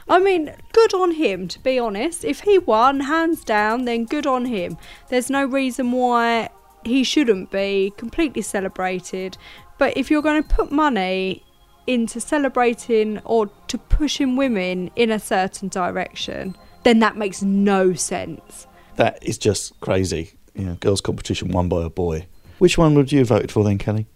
I 0.06 0.18
mean, 0.18 0.54
good 0.74 0.92
on 0.92 1.12
him. 1.12 1.48
To 1.48 1.58
be 1.60 1.78
honest, 1.78 2.26
if 2.26 2.40
he 2.40 2.58
won 2.58 3.00
hands 3.00 3.42
down, 3.42 3.86
then 3.86 4.04
good 4.04 4.26
on 4.26 4.44
him. 4.44 4.76
There's 5.08 5.30
no 5.30 5.46
reason 5.46 5.92
why 5.92 6.50
he 6.84 7.04
shouldn't 7.04 7.50
be 7.50 7.94
completely 7.96 8.42
celebrated. 8.42 9.38
But 9.78 9.96
if 9.96 10.10
you're 10.10 10.20
going 10.20 10.42
to 10.42 10.48
put 10.54 10.70
money 10.70 11.42
into 11.86 12.20
celebrating 12.20 13.20
or 13.24 13.50
to 13.68 13.78
pushing 13.78 14.36
women 14.36 14.90
in 14.96 15.10
a 15.10 15.18
certain 15.18 15.68
direction, 15.68 16.56
then 16.82 16.98
that 17.00 17.16
makes 17.16 17.42
no 17.42 17.94
sense. 17.94 18.66
That 18.96 19.18
is 19.22 19.38
just 19.38 19.78
crazy. 19.80 20.32
You 20.54 20.64
know, 20.66 20.74
girls' 20.74 21.00
competition 21.00 21.48
won 21.48 21.68
by 21.68 21.84
a 21.84 21.90
boy. 21.90 22.26
Which 22.58 22.78
one 22.78 22.94
would 22.94 23.10
you 23.10 23.20
have 23.20 23.28
voted 23.28 23.50
for 23.50 23.64
then, 23.64 23.78
Kelly? 23.78 24.06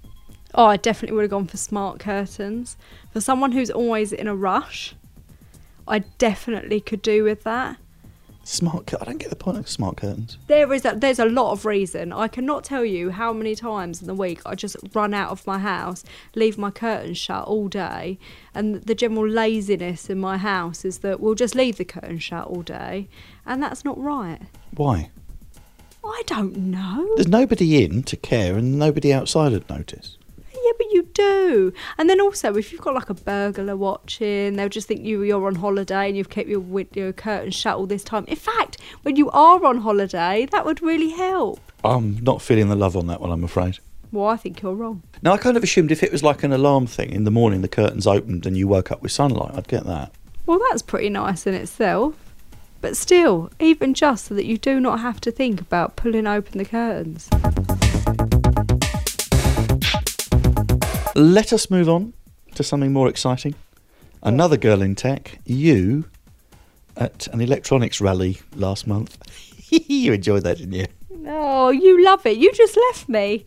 Oh, 0.54 0.66
I 0.66 0.76
definitely 0.76 1.16
would 1.16 1.22
have 1.22 1.30
gone 1.30 1.46
for 1.46 1.56
smart 1.56 1.98
curtains. 1.98 2.76
For 3.12 3.20
someone 3.20 3.52
who's 3.52 3.70
always 3.70 4.12
in 4.12 4.26
a 4.26 4.34
rush, 4.34 4.94
I 5.86 6.00
definitely 6.00 6.80
could 6.80 7.02
do 7.02 7.24
with 7.24 7.42
that. 7.44 7.76
Smart. 8.50 8.94
I 8.98 9.04
don't 9.04 9.18
get 9.18 9.28
the 9.28 9.36
point 9.36 9.58
of 9.58 9.68
smart 9.68 9.98
curtains. 9.98 10.38
There 10.46 10.72
is 10.72 10.86
a, 10.86 10.94
there's 10.96 11.18
a 11.18 11.26
lot 11.26 11.52
of 11.52 11.66
reason. 11.66 12.14
I 12.14 12.28
cannot 12.28 12.64
tell 12.64 12.82
you 12.82 13.10
how 13.10 13.30
many 13.34 13.54
times 13.54 14.00
in 14.00 14.06
the 14.06 14.14
week 14.14 14.40
I 14.46 14.54
just 14.54 14.74
run 14.94 15.12
out 15.12 15.30
of 15.30 15.46
my 15.46 15.58
house, 15.58 16.02
leave 16.34 16.56
my 16.56 16.70
curtains 16.70 17.18
shut 17.18 17.44
all 17.44 17.68
day, 17.68 18.18
and 18.54 18.76
the 18.76 18.94
general 18.94 19.28
laziness 19.28 20.08
in 20.08 20.18
my 20.18 20.38
house 20.38 20.86
is 20.86 21.00
that 21.00 21.20
we'll 21.20 21.34
just 21.34 21.54
leave 21.54 21.76
the 21.76 21.84
curtains 21.84 22.22
shut 22.22 22.46
all 22.46 22.62
day, 22.62 23.08
and 23.44 23.62
that's 23.62 23.84
not 23.84 24.00
right. 24.00 24.40
Why? 24.74 25.10
I 26.02 26.22
don't 26.24 26.56
know. 26.56 27.06
There's 27.16 27.28
nobody 27.28 27.84
in 27.84 28.02
to 28.04 28.16
care, 28.16 28.56
and 28.56 28.78
nobody 28.78 29.12
outside 29.12 29.52
would 29.52 29.68
notice. 29.68 30.16
Yeah, 31.18 31.24
but 31.24 31.32
you 31.32 31.48
do. 31.48 31.72
And 31.98 32.10
then 32.10 32.20
also, 32.20 32.56
if 32.56 32.72
you've 32.72 32.80
got 32.80 32.94
like 32.94 33.10
a 33.10 33.14
burglar 33.14 33.76
watching, 33.76 34.56
they'll 34.56 34.68
just 34.68 34.88
think 34.88 35.04
you 35.04 35.22
you're 35.22 35.46
on 35.46 35.56
holiday 35.56 36.08
and 36.08 36.16
you've 36.16 36.30
kept 36.30 36.48
your 36.48 36.60
window 36.60 37.12
curtains 37.12 37.54
shut 37.54 37.76
all 37.76 37.86
this 37.86 38.04
time. 38.04 38.24
In 38.26 38.36
fact, 38.36 38.78
when 39.02 39.16
you 39.16 39.30
are 39.30 39.64
on 39.64 39.78
holiday, 39.78 40.46
that 40.52 40.64
would 40.64 40.82
really 40.82 41.10
help. 41.10 41.60
I'm 41.84 42.18
not 42.22 42.42
feeling 42.42 42.68
the 42.68 42.76
love 42.76 42.96
on 42.96 43.06
that 43.06 43.20
one, 43.20 43.30
I'm 43.30 43.44
afraid. 43.44 43.78
Well, 44.10 44.28
I 44.28 44.36
think 44.36 44.62
you're 44.62 44.74
wrong. 44.74 45.02
Now, 45.22 45.32
I 45.32 45.36
kind 45.36 45.56
of 45.56 45.62
assumed 45.62 45.92
if 45.92 46.02
it 46.02 46.10
was 46.10 46.22
like 46.22 46.42
an 46.42 46.52
alarm 46.52 46.86
thing 46.86 47.10
in 47.10 47.24
the 47.24 47.30
morning, 47.30 47.60
the 47.60 47.68
curtains 47.68 48.06
opened 48.06 48.46
and 48.46 48.56
you 48.56 48.66
woke 48.66 48.90
up 48.90 49.02
with 49.02 49.12
sunlight, 49.12 49.54
I'd 49.54 49.68
get 49.68 49.84
that. 49.84 50.12
Well, 50.46 50.60
that's 50.70 50.82
pretty 50.82 51.10
nice 51.10 51.46
in 51.46 51.54
itself. 51.54 52.14
But 52.80 52.96
still, 52.96 53.50
even 53.58 53.92
just 53.92 54.26
so 54.26 54.34
that 54.34 54.46
you 54.46 54.56
do 54.56 54.78
not 54.80 55.00
have 55.00 55.20
to 55.22 55.32
think 55.32 55.60
about 55.60 55.96
pulling 55.96 56.26
open 56.28 56.58
the 56.58 56.64
curtains. 56.64 57.28
Let 61.18 61.52
us 61.52 61.68
move 61.68 61.88
on 61.88 62.12
to 62.54 62.62
something 62.62 62.92
more 62.92 63.08
exciting. 63.08 63.56
Another 64.22 64.56
girl 64.56 64.80
in 64.82 64.94
tech, 64.94 65.40
you, 65.44 66.04
at 66.96 67.26
an 67.32 67.40
electronics 67.40 68.00
rally 68.00 68.38
last 68.54 68.86
month. 68.86 69.18
you 69.68 70.12
enjoyed 70.12 70.44
that, 70.44 70.58
didn't 70.58 70.74
you? 70.74 70.86
Oh, 71.26 71.70
you 71.70 72.04
love 72.04 72.24
it. 72.24 72.36
You 72.36 72.52
just 72.52 72.76
left 72.76 73.08
me. 73.08 73.44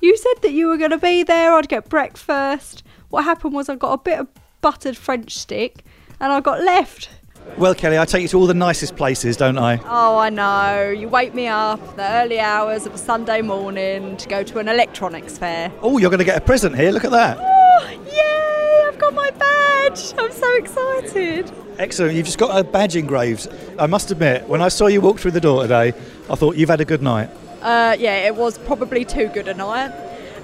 You 0.00 0.16
said 0.16 0.42
that 0.42 0.52
you 0.52 0.68
were 0.68 0.76
going 0.76 0.92
to 0.92 0.96
be 0.96 1.24
there. 1.24 1.52
I'd 1.54 1.68
get 1.68 1.88
breakfast. 1.88 2.84
What 3.08 3.24
happened 3.24 3.54
was 3.54 3.68
I 3.68 3.74
got 3.74 3.94
a 3.94 3.98
bit 3.98 4.20
of 4.20 4.28
buttered 4.60 4.96
French 4.96 5.36
stick 5.36 5.84
and 6.20 6.32
I 6.32 6.38
got 6.38 6.62
left. 6.62 7.10
Well, 7.58 7.74
Kelly, 7.74 7.98
I 7.98 8.06
take 8.06 8.22
you 8.22 8.28
to 8.28 8.38
all 8.38 8.46
the 8.46 8.54
nicest 8.54 8.96
places, 8.96 9.36
don't 9.36 9.58
I? 9.58 9.78
Oh, 9.84 10.16
I 10.16 10.30
know. 10.30 10.90
You 10.90 11.08
wake 11.08 11.34
me 11.34 11.48
up 11.48 11.96
the 11.96 12.10
early 12.10 12.40
hours 12.40 12.86
of 12.86 12.94
a 12.94 12.98
Sunday 12.98 13.42
morning 13.42 14.16
to 14.16 14.28
go 14.28 14.42
to 14.42 14.58
an 14.58 14.68
electronics 14.68 15.36
fair. 15.36 15.70
Oh, 15.82 15.98
you're 15.98 16.10
going 16.10 16.18
to 16.18 16.24
get 16.24 16.38
a 16.38 16.40
present 16.40 16.76
here. 16.76 16.90
Look 16.90 17.04
at 17.04 17.10
that. 17.10 17.36
Oh, 17.40 17.90
yay! 18.10 18.88
I've 18.88 18.98
got 18.98 19.12
my 19.14 19.30
badge. 19.32 20.14
I'm 20.18 20.32
so 20.32 20.56
excited. 20.56 21.52
Excellent. 21.78 22.14
You've 22.14 22.26
just 22.26 22.38
got 22.38 22.58
a 22.58 22.64
badge 22.64 22.96
engraved. 22.96 23.48
I 23.78 23.86
must 23.86 24.10
admit, 24.10 24.48
when 24.48 24.62
I 24.62 24.68
saw 24.68 24.86
you 24.86 25.00
walk 25.00 25.18
through 25.18 25.32
the 25.32 25.40
door 25.40 25.62
today, 25.62 25.92
I 26.30 26.34
thought 26.34 26.56
you've 26.56 26.70
had 26.70 26.80
a 26.80 26.86
good 26.86 27.02
night. 27.02 27.28
Uh, 27.60 27.96
yeah, 27.98 28.26
it 28.26 28.34
was 28.34 28.58
probably 28.58 29.04
too 29.04 29.28
good 29.28 29.46
a 29.46 29.54
night, 29.54 29.92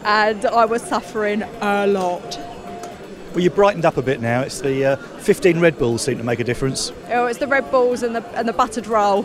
and 0.04 0.44
I 0.46 0.66
was 0.66 0.82
suffering 0.82 1.42
a 1.42 1.86
lot. 1.86 2.38
Well, 3.32 3.40
you 3.40 3.50
brightened 3.50 3.84
up 3.84 3.96
a 3.96 4.02
bit 4.02 4.20
now. 4.20 4.40
It's 4.40 4.60
the 4.60 4.84
uh, 4.84 4.96
15 4.96 5.60
Red 5.60 5.78
Bulls 5.78 6.02
seem 6.02 6.18
to 6.18 6.24
make 6.24 6.40
a 6.40 6.44
difference. 6.44 6.92
Oh, 7.08 7.26
it's 7.26 7.38
the 7.38 7.46
Red 7.46 7.70
Bulls 7.70 8.02
and 8.02 8.16
the 8.16 8.24
and 8.36 8.48
the 8.48 8.52
buttered 8.52 8.86
roll. 8.86 9.22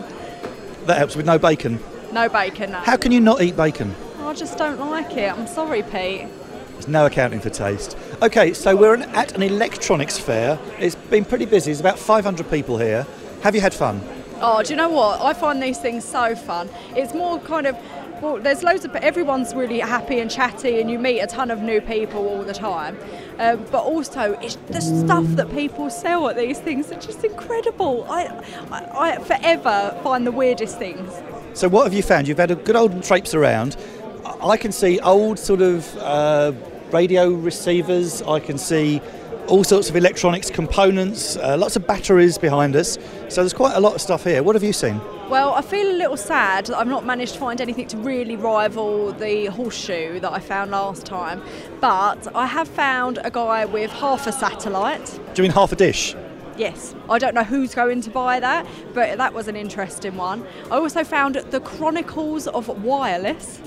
That 0.86 0.98
helps 0.98 1.16
with 1.16 1.26
no 1.26 1.38
bacon. 1.38 1.80
No 2.12 2.28
bacon. 2.28 2.72
No. 2.72 2.78
How 2.78 2.96
can 2.96 3.12
you 3.12 3.20
not 3.20 3.40
eat 3.42 3.56
bacon? 3.56 3.94
I 4.20 4.34
just 4.34 4.58
don't 4.58 4.78
like 4.78 5.16
it. 5.16 5.32
I'm 5.32 5.46
sorry, 5.46 5.82
Pete. 5.82 6.28
There's 6.72 6.88
no 6.88 7.06
accounting 7.06 7.40
for 7.40 7.50
taste. 7.50 7.96
Okay, 8.20 8.52
so 8.52 8.76
we're 8.76 8.94
an, 8.94 9.02
at 9.02 9.32
an 9.32 9.42
electronics 9.42 10.18
fair. 10.18 10.58
It's 10.78 10.94
been 10.94 11.24
pretty 11.24 11.46
busy. 11.46 11.70
There's 11.70 11.80
about 11.80 11.98
500 11.98 12.50
people 12.50 12.78
here. 12.78 13.06
Have 13.42 13.54
you 13.54 13.60
had 13.60 13.72
fun? 13.72 14.00
Oh, 14.40 14.62
do 14.62 14.70
you 14.70 14.76
know 14.76 14.88
what? 14.90 15.22
I 15.22 15.32
find 15.32 15.62
these 15.62 15.78
things 15.78 16.04
so 16.04 16.34
fun. 16.34 16.68
It's 16.94 17.14
more 17.14 17.38
kind 17.40 17.66
of 17.66 17.76
well, 18.20 18.38
there's 18.38 18.62
loads 18.62 18.84
of 18.84 18.94
everyone's 18.96 19.54
really 19.54 19.80
happy 19.80 20.18
and 20.18 20.30
chatty, 20.30 20.80
and 20.80 20.90
you 20.90 20.98
meet 20.98 21.20
a 21.20 21.26
ton 21.26 21.50
of 21.50 21.60
new 21.60 21.80
people 21.80 22.26
all 22.26 22.42
the 22.42 22.54
time. 22.54 22.96
Um, 23.38 23.64
but 23.70 23.82
also, 23.82 24.32
it's 24.40 24.56
the 24.68 24.80
stuff 24.80 25.24
that 25.36 25.50
people 25.52 25.90
sell 25.90 26.28
at 26.28 26.36
these 26.36 26.58
things 26.60 26.90
are 26.92 27.00
just 27.00 27.24
incredible. 27.24 28.06
I, 28.08 28.26
I, 28.70 29.10
I 29.10 29.18
forever 29.18 29.98
find 30.02 30.26
the 30.26 30.32
weirdest 30.32 30.78
things. 30.78 31.12
So, 31.54 31.68
what 31.68 31.84
have 31.84 31.94
you 31.94 32.02
found? 32.02 32.28
You've 32.28 32.38
had 32.38 32.50
a 32.50 32.56
good 32.56 32.76
old 32.76 33.02
traipse 33.02 33.34
around. 33.34 33.76
I 34.24 34.54
I 34.54 34.56
can 34.56 34.72
see 34.72 35.00
old 35.00 35.38
sort 35.38 35.62
of 35.62 35.96
uh, 35.98 36.52
radio 36.92 37.30
receivers. 37.30 38.22
I 38.22 38.40
can 38.40 38.58
see 38.58 39.00
all 39.48 39.64
sorts 39.64 39.90
of 39.90 39.96
electronics 39.96 40.50
components, 40.50 41.36
uh, 41.36 41.56
lots 41.58 41.76
of 41.76 41.86
batteries 41.86 42.38
behind 42.38 42.76
us. 42.76 42.98
So, 43.28 43.42
there's 43.42 43.52
quite 43.52 43.76
a 43.76 43.80
lot 43.80 43.94
of 43.94 44.00
stuff 44.00 44.24
here. 44.24 44.42
What 44.42 44.54
have 44.54 44.64
you 44.64 44.72
seen? 44.72 45.00
Well, 45.30 45.54
I 45.54 45.62
feel 45.62 45.90
a 45.90 45.96
little 45.96 46.18
sad 46.18 46.66
that 46.66 46.76
I've 46.76 46.86
not 46.86 47.06
managed 47.06 47.32
to 47.34 47.40
find 47.40 47.58
anything 47.60 47.86
to 47.88 47.96
really 47.96 48.36
rival 48.36 49.12
the 49.12 49.46
horseshoe 49.46 50.20
that 50.20 50.30
I 50.30 50.38
found 50.38 50.70
last 50.70 51.06
time. 51.06 51.42
But 51.80 52.34
I 52.36 52.46
have 52.46 52.68
found 52.68 53.18
a 53.24 53.30
guy 53.30 53.64
with 53.64 53.90
half 53.90 54.26
a 54.26 54.32
satellite. 54.32 55.06
Do 55.34 55.42
you 55.42 55.48
mean 55.48 55.52
half 55.52 55.72
a 55.72 55.76
dish? 55.76 56.14
Yes, 56.58 56.94
I 57.08 57.18
don't 57.18 57.34
know 57.34 57.42
who's 57.42 57.74
going 57.74 58.02
to 58.02 58.10
buy 58.10 58.38
that, 58.38 58.66
but 58.92 59.16
that 59.16 59.32
was 59.32 59.48
an 59.48 59.56
interesting 59.56 60.14
one. 60.16 60.46
I 60.70 60.76
also 60.76 61.02
found 61.02 61.36
The 61.36 61.60
Chronicles 61.60 62.46
of 62.46 62.68
Wireless. 62.84 63.60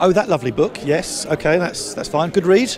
Oh, 0.00 0.12
that 0.12 0.28
lovely 0.28 0.50
book. 0.50 0.78
Yes. 0.84 1.24
Okay, 1.26 1.56
that's 1.56 1.94
that's 1.94 2.08
fine. 2.10 2.28
Good 2.28 2.46
read. 2.46 2.76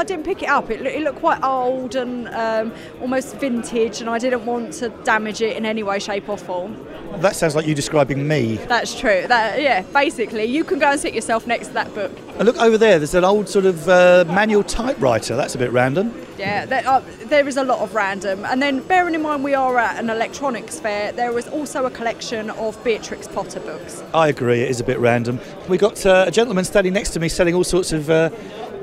I 0.00 0.04
didn't 0.04 0.24
pick 0.24 0.42
it 0.42 0.48
up. 0.48 0.70
It, 0.70 0.80
it 0.80 1.02
looked 1.02 1.18
quite 1.18 1.42
old 1.42 1.94
and 1.94 2.26
um, 2.28 2.72
almost 3.02 3.36
vintage, 3.36 4.00
and 4.00 4.08
I 4.08 4.18
didn't 4.18 4.46
want 4.46 4.72
to 4.74 4.88
damage 5.04 5.42
it 5.42 5.58
in 5.58 5.66
any 5.66 5.82
way, 5.82 5.98
shape, 5.98 6.26
or 6.26 6.38
form. 6.38 6.86
That 7.16 7.36
sounds 7.36 7.54
like 7.54 7.66
you 7.66 7.74
describing 7.74 8.26
me. 8.26 8.56
That's 8.56 8.98
true. 8.98 9.26
That 9.26 9.60
yeah, 9.60 9.82
basically, 9.92 10.44
you 10.44 10.64
can 10.64 10.78
go 10.78 10.92
and 10.92 10.98
sit 10.98 11.12
yourself 11.12 11.46
next 11.46 11.68
to 11.68 11.74
that 11.74 11.94
book. 11.94 12.12
And 12.38 12.46
look 12.46 12.56
over 12.56 12.78
there. 12.78 12.98
There's 12.98 13.14
an 13.14 13.24
old 13.24 13.46
sort 13.46 13.66
of 13.66 13.86
uh, 13.90 14.24
manual 14.28 14.62
typewriter. 14.62 15.36
That's 15.36 15.54
a 15.54 15.58
bit 15.58 15.70
random. 15.70 16.14
Yeah, 16.38 16.64
there, 16.64 16.88
uh, 16.88 17.02
there 17.26 17.46
is 17.46 17.58
a 17.58 17.64
lot 17.64 17.80
of 17.80 17.94
random. 17.94 18.46
And 18.46 18.62
then, 18.62 18.80
bearing 18.80 19.14
in 19.14 19.20
mind 19.20 19.44
we 19.44 19.52
are 19.52 19.76
at 19.76 20.02
an 20.02 20.08
electronics 20.08 20.80
fair, 20.80 21.12
there 21.12 21.36
is 21.36 21.46
also 21.46 21.84
a 21.84 21.90
collection 21.90 22.48
of 22.50 22.82
Beatrix 22.82 23.28
Potter 23.28 23.60
books. 23.60 24.02
I 24.14 24.28
agree. 24.28 24.62
It 24.62 24.70
is 24.70 24.80
a 24.80 24.84
bit 24.84 24.98
random. 24.98 25.38
We 25.68 25.76
got 25.76 26.06
uh, 26.06 26.24
a 26.28 26.30
gentleman 26.30 26.64
standing 26.64 26.94
next 26.94 27.10
to 27.10 27.20
me 27.20 27.28
selling 27.28 27.54
all 27.54 27.64
sorts 27.64 27.92
of 27.92 28.08
uh, 28.08 28.30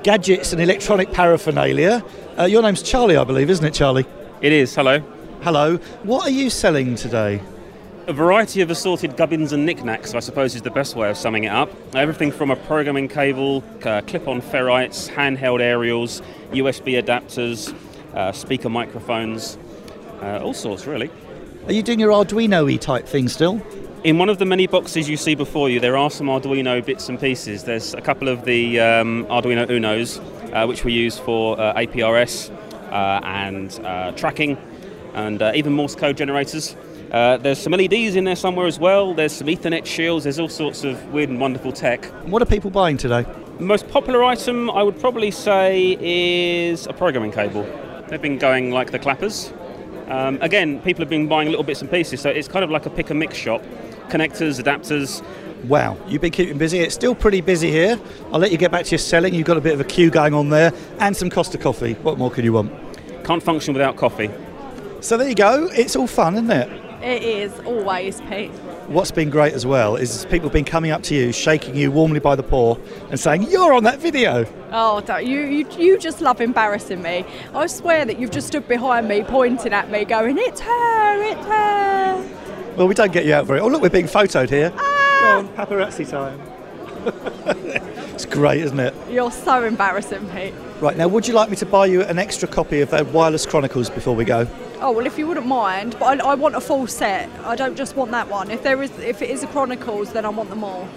gadgets 0.04 0.54
and 0.54 0.62
electronic 0.62 1.12
paraphernalia. 1.12 2.04
Uh, 2.38 2.46
your 2.46 2.62
name's 2.62 2.82
Charlie, 2.82 3.18
I 3.18 3.24
believe, 3.24 3.50
isn't 3.50 3.66
it, 3.66 3.74
Charlie? 3.74 4.06
It 4.42 4.52
is, 4.52 4.74
hello. 4.76 5.00
Hello. 5.42 5.78
What 6.04 6.28
are 6.28 6.32
you 6.32 6.50
selling 6.50 6.96
today? 6.96 7.42
A 8.08 8.14
variety 8.14 8.62
of 8.62 8.70
assorted 8.70 9.18
gubbins 9.18 9.52
and 9.52 9.66
knickknacks, 9.66 10.14
I 10.14 10.20
suppose, 10.20 10.56
is 10.56 10.62
the 10.62 10.72
best 10.72 10.96
way 10.96 11.10
of 11.10 11.18
summing 11.18 11.44
it 11.44 11.52
up. 11.52 11.70
Everything 11.94 12.32
from 12.32 12.52
a 12.52 12.56
programming 12.56 13.08
cable, 13.08 13.64
uh, 13.84 14.02
clip 14.02 14.28
on 14.28 14.42
ferrites, 14.42 15.10
handheld 15.10 15.60
aerials, 15.60 16.22
USB 16.52 17.02
adapters, 17.02 17.76
uh, 18.16 18.32
speaker 18.32 18.70
microphones, 18.70 19.58
uh, 20.22 20.40
all 20.42 20.54
sorts, 20.54 20.86
really. 20.86 21.10
Are 21.66 21.74
you 21.74 21.84
doing 21.84 22.00
your 22.00 22.12
Arduino 22.12 22.66
y 22.66 22.78
type 22.78 23.06
thing 23.06 23.28
still? 23.28 23.62
In 24.04 24.20
one 24.20 24.30
of 24.30 24.38
the 24.38 24.46
many 24.46 24.68
boxes 24.68 25.10
you 25.10 25.18
see 25.18 25.34
before 25.34 25.70
you, 25.70 25.80
there 25.80 25.98
are 25.98 26.12
some 26.12 26.28
Arduino 26.28 26.86
bits 26.86 27.10
and 27.10 27.20
pieces. 27.20 27.64
There's 27.64 27.96
a 27.96 28.02
couple 28.02 28.28
of 28.28 28.46
the 28.46 28.80
um, 28.80 29.26
Arduino 29.26 29.66
Unos, 29.68 30.20
uh, 30.54 30.68
which 30.68 30.84
we 30.84 30.94
use 30.94 31.18
for 31.18 31.60
uh, 31.60 31.74
APRS 31.74 32.52
uh, 32.92 33.20
and 33.24 33.80
uh, 33.84 34.12
tracking, 34.12 34.56
and 35.16 35.42
uh, 35.42 35.52
even 35.56 35.74
Morse 35.74 35.96
code 35.96 36.16
generators. 36.16 36.76
Uh, 37.12 37.38
there's 37.38 37.58
some 37.58 37.72
LEDs 37.72 38.16
in 38.16 38.24
there 38.24 38.36
somewhere 38.36 38.68
as 38.68 38.78
well. 38.78 39.16
There's 39.16 39.34
some 39.34 39.48
Ethernet 39.48 39.88
shields. 39.88 40.26
There's 40.26 40.40
all 40.40 40.48
sorts 40.48 40.84
of 40.84 41.04
weird 41.12 41.30
and 41.30 41.42
wonderful 41.42 41.72
tech. 41.72 42.06
What 42.26 42.44
are 42.44 42.46
people 42.46 42.70
buying 42.70 42.98
today? 42.98 43.26
The 43.58 43.64
most 43.64 43.90
popular 43.90 44.24
item, 44.24 44.70
I 44.70 44.84
would 44.84 45.00
probably 45.00 45.32
say, 45.32 45.98
is 46.00 46.86
a 46.86 46.94
programming 46.94 47.32
cable. 47.32 47.64
They've 48.10 48.22
been 48.22 48.38
going 48.38 48.70
like 48.70 48.92
the 48.92 49.00
clappers. 49.00 49.52
Um, 50.10 50.38
again, 50.42 50.80
people 50.82 51.02
have 51.02 51.10
been 51.10 51.28
buying 51.28 51.50
little 51.50 51.64
bits 51.64 51.82
and 51.82 51.92
pieces, 51.92 52.22
so 52.22 52.30
it's 52.30 52.48
kind 52.48 52.64
of 52.64 52.72
like 52.72 52.86
a 52.86 52.90
pick 52.90 53.10
and 53.10 53.20
mix 53.20 53.36
shop. 53.36 53.62
Connectors, 54.10 54.62
adapters, 54.62 55.22
Wow, 55.64 55.98
you've 56.08 56.22
been 56.22 56.32
keeping 56.32 56.58
busy. 56.58 56.80
It's 56.80 56.94
still 56.94 57.16
pretty 57.16 57.42
busy 57.42 57.72
here. 57.72 58.00
I'll 58.32 58.40
let 58.40 58.52
you 58.52 58.58
get 58.58 58.72
back 58.72 58.86
to 58.86 58.92
your 58.92 59.00
selling. 59.00 59.34
You've 59.34 59.48
got 59.48 59.58
a 59.58 59.62
bit 59.62 59.74
of 59.74 59.82
a 59.82 59.84
queue 59.84 60.10
going 60.10 60.34
on 60.34 60.50
there 60.50 60.72
and 61.00 61.18
some 61.18 61.30
Costa 61.30 61.58
coffee. 61.58 61.94
What 61.94 62.18
more 62.18 62.30
could 62.30 62.46
you 62.46 62.54
want? 62.54 62.72
Can't 63.26 63.42
function 63.42 63.74
without 63.74 63.98
coffee. 63.98 64.30
So 65.02 65.18
there 65.18 65.28
you 65.28 65.36
go. 65.36 65.68
It's 65.74 65.96
all 65.96 66.08
fun, 66.08 66.36
isn't 66.36 66.52
it? 66.52 66.87
It 67.02 67.22
is 67.22 67.60
always, 67.60 68.22
Pete. 68.22 68.50
What's 68.88 69.12
been 69.12 69.30
great 69.30 69.54
as 69.54 69.66
well 69.66 69.96
is 69.96 70.26
people 70.26 70.50
have 70.50 70.54
been 70.54 70.66
coming 70.66 70.92
up 70.92 71.04
to 71.04 71.16
you, 71.16 71.32
shaking 71.32 71.76
you 71.76 71.92
warmly 71.92 72.20
by 72.20 72.36
the 72.36 72.42
paw, 72.44 72.76
and 73.12 73.20
saying, 73.20 73.44
You're 73.44 73.74
on 73.74 73.84
that 73.84 74.00
video. 74.00 74.46
Oh, 74.72 75.02
don't, 75.02 75.26
you, 75.26 75.42
you, 75.42 75.68
you 75.78 75.98
just 76.00 76.22
love 76.22 76.42
embarrassing 76.42 77.02
me. 77.02 77.24
I 77.54 77.68
swear 77.68 78.04
that 78.06 78.20
you've 78.20 78.32
just 78.32 78.48
stood 78.48 78.68
behind 78.68 79.08
me, 79.08 79.24
pointing 79.24 79.74
at 79.74 79.92
me, 79.92 80.06
going, 80.06 80.38
It's 80.40 80.62
her, 80.62 81.24
it's 81.24 81.46
her. 81.46 82.76
Well, 82.76 82.88
we 82.88 82.96
don't 82.96 83.12
get 83.12 83.26
you 83.26 83.34
out 83.34 83.46
very. 83.46 83.60
Oh, 83.60 83.68
look, 83.68 83.82
we're 83.82 83.90
being 83.90 84.06
photoed 84.06 84.50
here. 84.50 84.74
Ah! 84.76 85.18
Go 85.22 85.38
on, 85.40 85.48
paparazzi 85.50 86.10
time. 86.10 86.40
it's 88.28 88.36
great, 88.36 88.62
isn't 88.62 88.80
it? 88.80 88.94
You're 89.10 89.32
so 89.32 89.64
embarrassing, 89.64 90.28
Pete. 90.30 90.54
Right, 90.82 90.98
now, 90.98 91.08
would 91.08 91.28
you 91.28 91.34
like 91.34 91.50
me 91.50 91.56
to 91.58 91.66
buy 91.66 91.86
you 91.88 92.04
an 92.04 92.20
extra 92.20 92.48
copy 92.48 92.82
of 92.82 92.94
uh, 92.94 93.04
Wireless 93.12 93.46
Chronicles 93.46 93.90
before 93.90 94.16
we 94.16 94.26
go? 94.26 94.48
Oh 94.80 94.92
well, 94.92 95.06
if 95.06 95.18
you 95.18 95.26
wouldn't 95.26 95.48
mind, 95.48 95.96
but 96.00 96.22
I, 96.22 96.32
I 96.32 96.36
want 96.36 96.56
a 96.56 96.62
full 96.62 96.86
set. 96.86 97.30
I 97.44 97.56
don't 97.56 97.76
just 97.76 97.96
want 97.96 98.12
that 98.12 98.28
one. 98.28 98.52
If 98.52 98.62
there 98.62 98.82
is, 98.84 98.92
if 99.00 99.22
it 99.22 99.30
is 99.30 99.44
a 99.44 99.48
Chronicles, 99.48 100.14
then 100.14 100.24
I 100.26 100.30
want 100.30 100.50
them 100.50 100.64
all. 100.64 100.88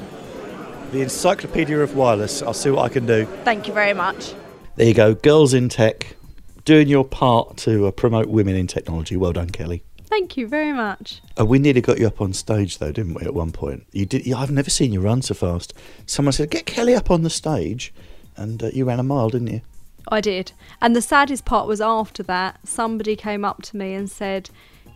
The 0.93 1.01
Encyclopedia 1.01 1.79
of 1.79 1.95
Wireless. 1.95 2.43
I'll 2.43 2.53
see 2.53 2.71
what 2.71 2.83
I 2.85 2.89
can 2.89 3.07
do. 3.07 3.27
Thank 3.45 3.69
you 3.69 3.73
very 3.73 3.95
much. 3.95 4.35
There 4.77 4.87
you 4.87 4.95
go, 4.95 5.15
girls 5.15 5.55
in 5.55 5.69
tech, 5.69 6.17
doing 6.65 6.89
your 6.89 7.05
part 7.05 7.57
to 7.59 7.87
uh, 7.87 7.91
promote 7.91 8.27
women 8.27 8.57
in 8.57 8.67
technology. 8.67 9.17
Well 9.17 9.33
done, 9.33 9.51
Kelly. 9.51 9.83
Thank 10.11 10.37
you 10.37 10.47
very 10.47 10.73
much. 10.73 11.23
Uh, 11.39 11.47
we 11.47 11.59
nearly 11.59 11.81
got 11.81 11.99
you 11.99 12.07
up 12.09 12.21
on 12.21 12.33
stage, 12.33 12.79
though, 12.79 12.93
didn't 12.93 13.15
we? 13.15 13.23
At 13.23 13.33
one 13.33 13.53
point, 13.53 13.87
you 13.93 14.05
did. 14.05 14.27
Yeah, 14.27 14.39
I've 14.39 14.51
never 14.51 14.69
seen 14.69 14.93
you 14.93 15.01
run 15.01 15.23
so 15.23 15.35
fast. 15.35 15.73
Someone 16.05 16.33
said, 16.33 16.51
"Get 16.51 16.67
Kelly 16.67 16.95
up 16.95 17.11
on 17.11 17.23
the 17.23 17.31
stage," 17.31 17.95
and 18.37 18.63
uh, 18.63 18.71
you 18.75 18.85
ran 18.85 19.01
a 19.01 19.05
mile, 19.05 19.31
didn't 19.31 19.47
you? 19.47 19.61
I 20.09 20.21
did. 20.21 20.53
And 20.81 20.95
the 20.95 21.03
saddest 21.03 21.45
part 21.45 21.67
was 21.67 21.81
after 21.81 22.23
that, 22.25 22.59
somebody 22.65 23.17
came 23.17 23.45
up 23.45 23.63
to 23.63 23.77
me 23.77 23.95
and 23.95 24.11
said, 24.11 24.51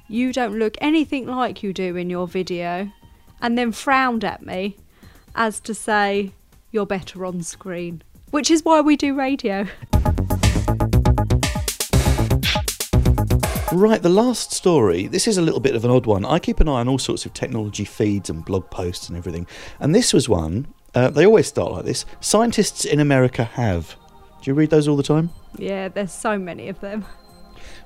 You 0.08 0.32
don't 0.32 0.58
look 0.58 0.76
anything 0.80 1.26
like 1.26 1.62
you 1.62 1.72
do 1.72 1.96
in 1.96 2.10
your 2.10 2.26
video. 2.26 2.90
And 3.40 3.58
then 3.58 3.72
frowned 3.72 4.24
at 4.24 4.44
me 4.44 4.76
as 5.34 5.60
to 5.60 5.74
say, 5.74 6.32
You're 6.70 6.86
better 6.86 7.24
on 7.24 7.42
screen. 7.42 8.02
Which 8.30 8.50
is 8.50 8.64
why 8.64 8.80
we 8.80 8.96
do 8.96 9.14
radio. 9.14 9.66
Right, 13.74 14.00
the 14.00 14.08
last 14.08 14.52
story. 14.52 15.08
This 15.08 15.26
is 15.26 15.36
a 15.36 15.42
little 15.42 15.58
bit 15.58 15.74
of 15.74 15.84
an 15.84 15.90
odd 15.90 16.06
one. 16.06 16.24
I 16.24 16.38
keep 16.38 16.60
an 16.60 16.68
eye 16.68 16.78
on 16.78 16.86
all 16.86 16.96
sorts 16.96 17.26
of 17.26 17.32
technology 17.32 17.84
feeds 17.84 18.30
and 18.30 18.44
blog 18.44 18.70
posts 18.70 19.08
and 19.08 19.18
everything. 19.18 19.48
And 19.80 19.92
this 19.92 20.12
was 20.12 20.28
one. 20.28 20.68
Uh, 20.94 21.10
they 21.10 21.26
always 21.26 21.48
start 21.48 21.72
like 21.72 21.84
this. 21.84 22.04
Scientists 22.20 22.84
in 22.84 23.00
America 23.00 23.42
have. 23.42 23.96
Do 24.40 24.48
you 24.48 24.54
read 24.54 24.70
those 24.70 24.86
all 24.86 24.96
the 24.96 25.02
time? 25.02 25.30
Yeah, 25.58 25.88
there's 25.88 26.12
so 26.12 26.38
many 26.38 26.68
of 26.68 26.78
them. 26.78 27.04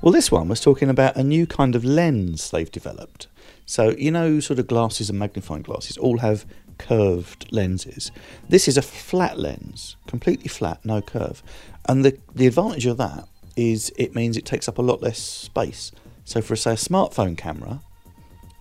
Well, 0.02 0.12
this 0.12 0.30
one 0.30 0.46
was 0.48 0.60
talking 0.60 0.90
about 0.90 1.16
a 1.16 1.24
new 1.24 1.46
kind 1.46 1.74
of 1.74 1.86
lens 1.86 2.50
they've 2.50 2.70
developed. 2.70 3.26
So, 3.64 3.92
you 3.96 4.10
know, 4.10 4.40
sort 4.40 4.58
of 4.58 4.66
glasses 4.66 5.08
and 5.08 5.18
magnifying 5.18 5.62
glasses 5.62 5.96
all 5.96 6.18
have 6.18 6.44
curved 6.76 7.50
lenses. 7.50 8.12
This 8.46 8.68
is 8.68 8.76
a 8.76 8.82
flat 8.82 9.38
lens, 9.38 9.96
completely 10.06 10.48
flat, 10.48 10.84
no 10.84 11.00
curve. 11.00 11.42
And 11.88 12.04
the, 12.04 12.18
the 12.34 12.46
advantage 12.46 12.84
of 12.84 12.98
that 12.98 13.26
is 13.58 13.92
it 13.96 14.14
means 14.14 14.36
it 14.36 14.46
takes 14.46 14.68
up 14.68 14.78
a 14.78 14.82
lot 14.82 15.02
less 15.02 15.18
space. 15.18 15.90
So, 16.24 16.40
for, 16.40 16.54
say, 16.54 16.72
a 16.72 16.76
smartphone 16.76 17.36
camera, 17.36 17.80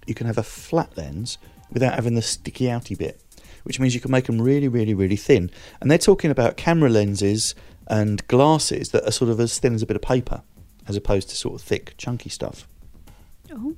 you 0.08 0.16
can 0.16 0.26
have 0.26 0.38
a 0.38 0.44
flat 0.44 0.98
lens 0.98 1.38
without 1.72 1.94
having 1.94 2.16
the 2.16 2.22
sticky 2.22 2.66
outy 2.66 2.98
bit, 2.98 3.22
which 3.64 3.80
means 3.80 3.94
you 3.94 4.02
can 4.02 4.10
make 4.10 4.26
them 4.26 4.42
really, 4.42 4.68
really, 4.68 4.94
really 4.94 5.16
thin. 5.16 5.52
And 5.80 5.92
they're 5.92 5.98
talking 5.98 6.32
about 6.32 6.58
camera 6.58 6.90
lenses 6.90 7.54
and 7.88 8.26
glasses 8.28 8.90
that 8.92 9.08
are 9.08 9.12
sort 9.12 9.30
of 9.30 9.40
as 9.40 9.60
thin 9.60 9.76
as 9.76 9.84
a 9.84 9.86
bit 9.86 9.96
of 9.96 10.02
paper, 10.02 10.42
as 10.88 10.96
opposed 10.96 11.30
to 11.30 11.36
sort 11.36 11.56
of 11.56 11.62
thick, 11.62 11.94
chunky 11.98 12.30
stuff. 12.30 12.68
Oh, 13.52 13.76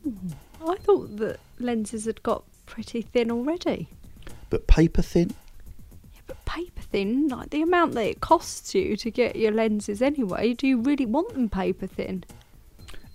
I 0.66 0.76
thought 0.76 1.18
that 1.18 1.40
lenses 1.60 2.06
had 2.06 2.24
got 2.24 2.44
pretty 2.66 3.02
thin 3.02 3.30
already. 3.30 3.90
But 4.50 4.68
paper 4.68 5.02
thin? 5.02 5.34
Paper 6.46 6.82
thin, 6.82 7.28
like 7.28 7.52
the 7.52 7.62
amount 7.62 7.94
that 7.94 8.06
it 8.06 8.22
costs 8.22 8.74
you 8.74 8.96
to 8.98 9.12
get 9.12 9.36
your 9.36 9.52
lenses 9.52 10.02
anyway, 10.02 10.54
do 10.54 10.68
you 10.68 10.82
really 10.82 11.06
want 11.06 11.34
them 11.34 11.50
paper 11.50 11.88
thin? 11.88 12.24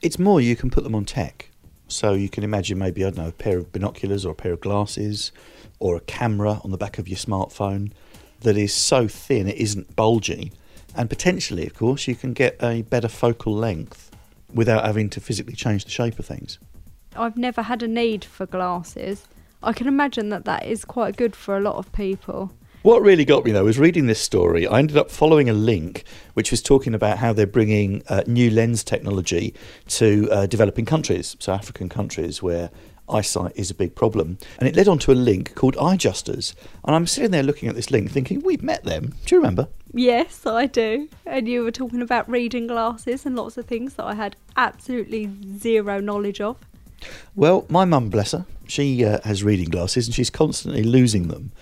It's 0.00 0.18
more 0.18 0.40
you 0.40 0.56
can 0.56 0.70
put 0.70 0.84
them 0.84 0.94
on 0.94 1.04
tech. 1.04 1.50
So 1.88 2.14
you 2.14 2.28
can 2.28 2.44
imagine 2.44 2.78
maybe, 2.78 3.04
I 3.04 3.10
don't 3.10 3.18
know, 3.18 3.28
a 3.28 3.32
pair 3.32 3.58
of 3.58 3.72
binoculars 3.72 4.24
or 4.24 4.32
a 4.32 4.34
pair 4.34 4.52
of 4.52 4.60
glasses 4.60 5.32
or 5.78 5.96
a 5.96 6.00
camera 6.00 6.60
on 6.64 6.70
the 6.70 6.78
back 6.78 6.98
of 6.98 7.08
your 7.08 7.18
smartphone 7.18 7.92
that 8.40 8.56
is 8.56 8.72
so 8.72 9.08
thin 9.08 9.48
it 9.48 9.56
isn't 9.56 9.94
bulgy. 9.96 10.52
And 10.96 11.10
potentially, 11.10 11.66
of 11.66 11.74
course, 11.74 12.06
you 12.06 12.14
can 12.14 12.32
get 12.32 12.56
a 12.62 12.82
better 12.82 13.08
focal 13.08 13.54
length 13.54 14.10
without 14.52 14.84
having 14.84 15.10
to 15.10 15.20
physically 15.20 15.54
change 15.54 15.84
the 15.84 15.90
shape 15.90 16.18
of 16.18 16.26
things. 16.26 16.58
I've 17.16 17.36
never 17.36 17.62
had 17.62 17.82
a 17.82 17.88
need 17.88 18.24
for 18.24 18.46
glasses. 18.46 19.26
I 19.62 19.72
can 19.72 19.88
imagine 19.88 20.28
that 20.28 20.44
that 20.44 20.66
is 20.66 20.84
quite 20.84 21.16
good 21.16 21.34
for 21.34 21.56
a 21.56 21.60
lot 21.60 21.76
of 21.76 21.92
people. 21.92 22.52
What 22.84 23.00
really 23.00 23.24
got 23.24 23.46
me 23.46 23.50
though 23.50 23.64
was 23.64 23.78
reading 23.78 24.08
this 24.08 24.20
story. 24.20 24.66
I 24.66 24.78
ended 24.78 24.98
up 24.98 25.10
following 25.10 25.48
a 25.48 25.54
link 25.54 26.04
which 26.34 26.50
was 26.50 26.60
talking 26.60 26.92
about 26.92 27.16
how 27.16 27.32
they're 27.32 27.46
bringing 27.46 28.02
uh, 28.10 28.24
new 28.26 28.50
lens 28.50 28.84
technology 28.84 29.54
to 29.88 30.28
uh, 30.30 30.44
developing 30.44 30.84
countries, 30.84 31.34
so 31.38 31.54
African 31.54 31.88
countries 31.88 32.42
where 32.42 32.68
eyesight 33.08 33.52
is 33.56 33.70
a 33.70 33.74
big 33.74 33.94
problem. 33.94 34.36
And 34.58 34.68
it 34.68 34.76
led 34.76 34.86
on 34.86 34.98
to 34.98 35.12
a 35.12 35.14
link 35.14 35.54
called 35.54 35.76
Eyejusters. 35.76 36.54
And 36.84 36.94
I'm 36.94 37.06
sitting 37.06 37.30
there 37.30 37.42
looking 37.42 37.70
at 37.70 37.74
this 37.74 37.90
link 37.90 38.10
thinking, 38.10 38.42
we've 38.42 38.62
met 38.62 38.84
them. 38.84 39.14
Do 39.24 39.34
you 39.34 39.40
remember? 39.40 39.68
Yes, 39.94 40.44
I 40.44 40.66
do. 40.66 41.08
And 41.24 41.48
you 41.48 41.62
were 41.62 41.70
talking 41.70 42.02
about 42.02 42.28
reading 42.28 42.66
glasses 42.66 43.24
and 43.24 43.34
lots 43.34 43.56
of 43.56 43.64
things 43.64 43.94
that 43.94 44.04
I 44.04 44.14
had 44.14 44.36
absolutely 44.58 45.30
zero 45.56 46.00
knowledge 46.00 46.42
of. 46.42 46.58
Well, 47.34 47.64
my 47.70 47.86
mum, 47.86 48.10
bless 48.10 48.32
her, 48.32 48.44
she 48.66 49.04
uh, 49.04 49.20
has 49.24 49.42
reading 49.42 49.70
glasses 49.70 50.06
and 50.06 50.14
she's 50.14 50.30
constantly 50.30 50.82
losing 50.82 51.28
them. 51.28 51.52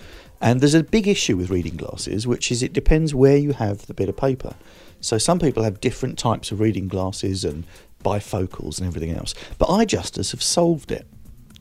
And 0.43 0.59
there's 0.59 0.73
a 0.73 0.83
big 0.83 1.07
issue 1.07 1.37
with 1.37 1.49
reading 1.49 1.77
glasses, 1.77 2.27
which 2.27 2.51
is 2.51 2.61
it 2.61 2.73
depends 2.73 3.15
where 3.15 3.37
you 3.37 3.53
have 3.53 3.87
the 3.87 3.93
bit 3.93 4.09
of 4.09 4.17
paper. 4.17 4.55
So 4.99 5.17
some 5.17 5.39
people 5.39 5.63
have 5.63 5.79
different 5.79 6.19
types 6.19 6.51
of 6.51 6.59
reading 6.59 6.89
glasses 6.89 7.45
and 7.45 7.63
bifocals 8.03 8.77
and 8.77 8.85
everything 8.85 9.11
else. 9.11 9.33
But 9.57 9.69
Eyejusters 9.69 10.31
have 10.31 10.43
solved 10.43 10.91
it. 10.91 11.07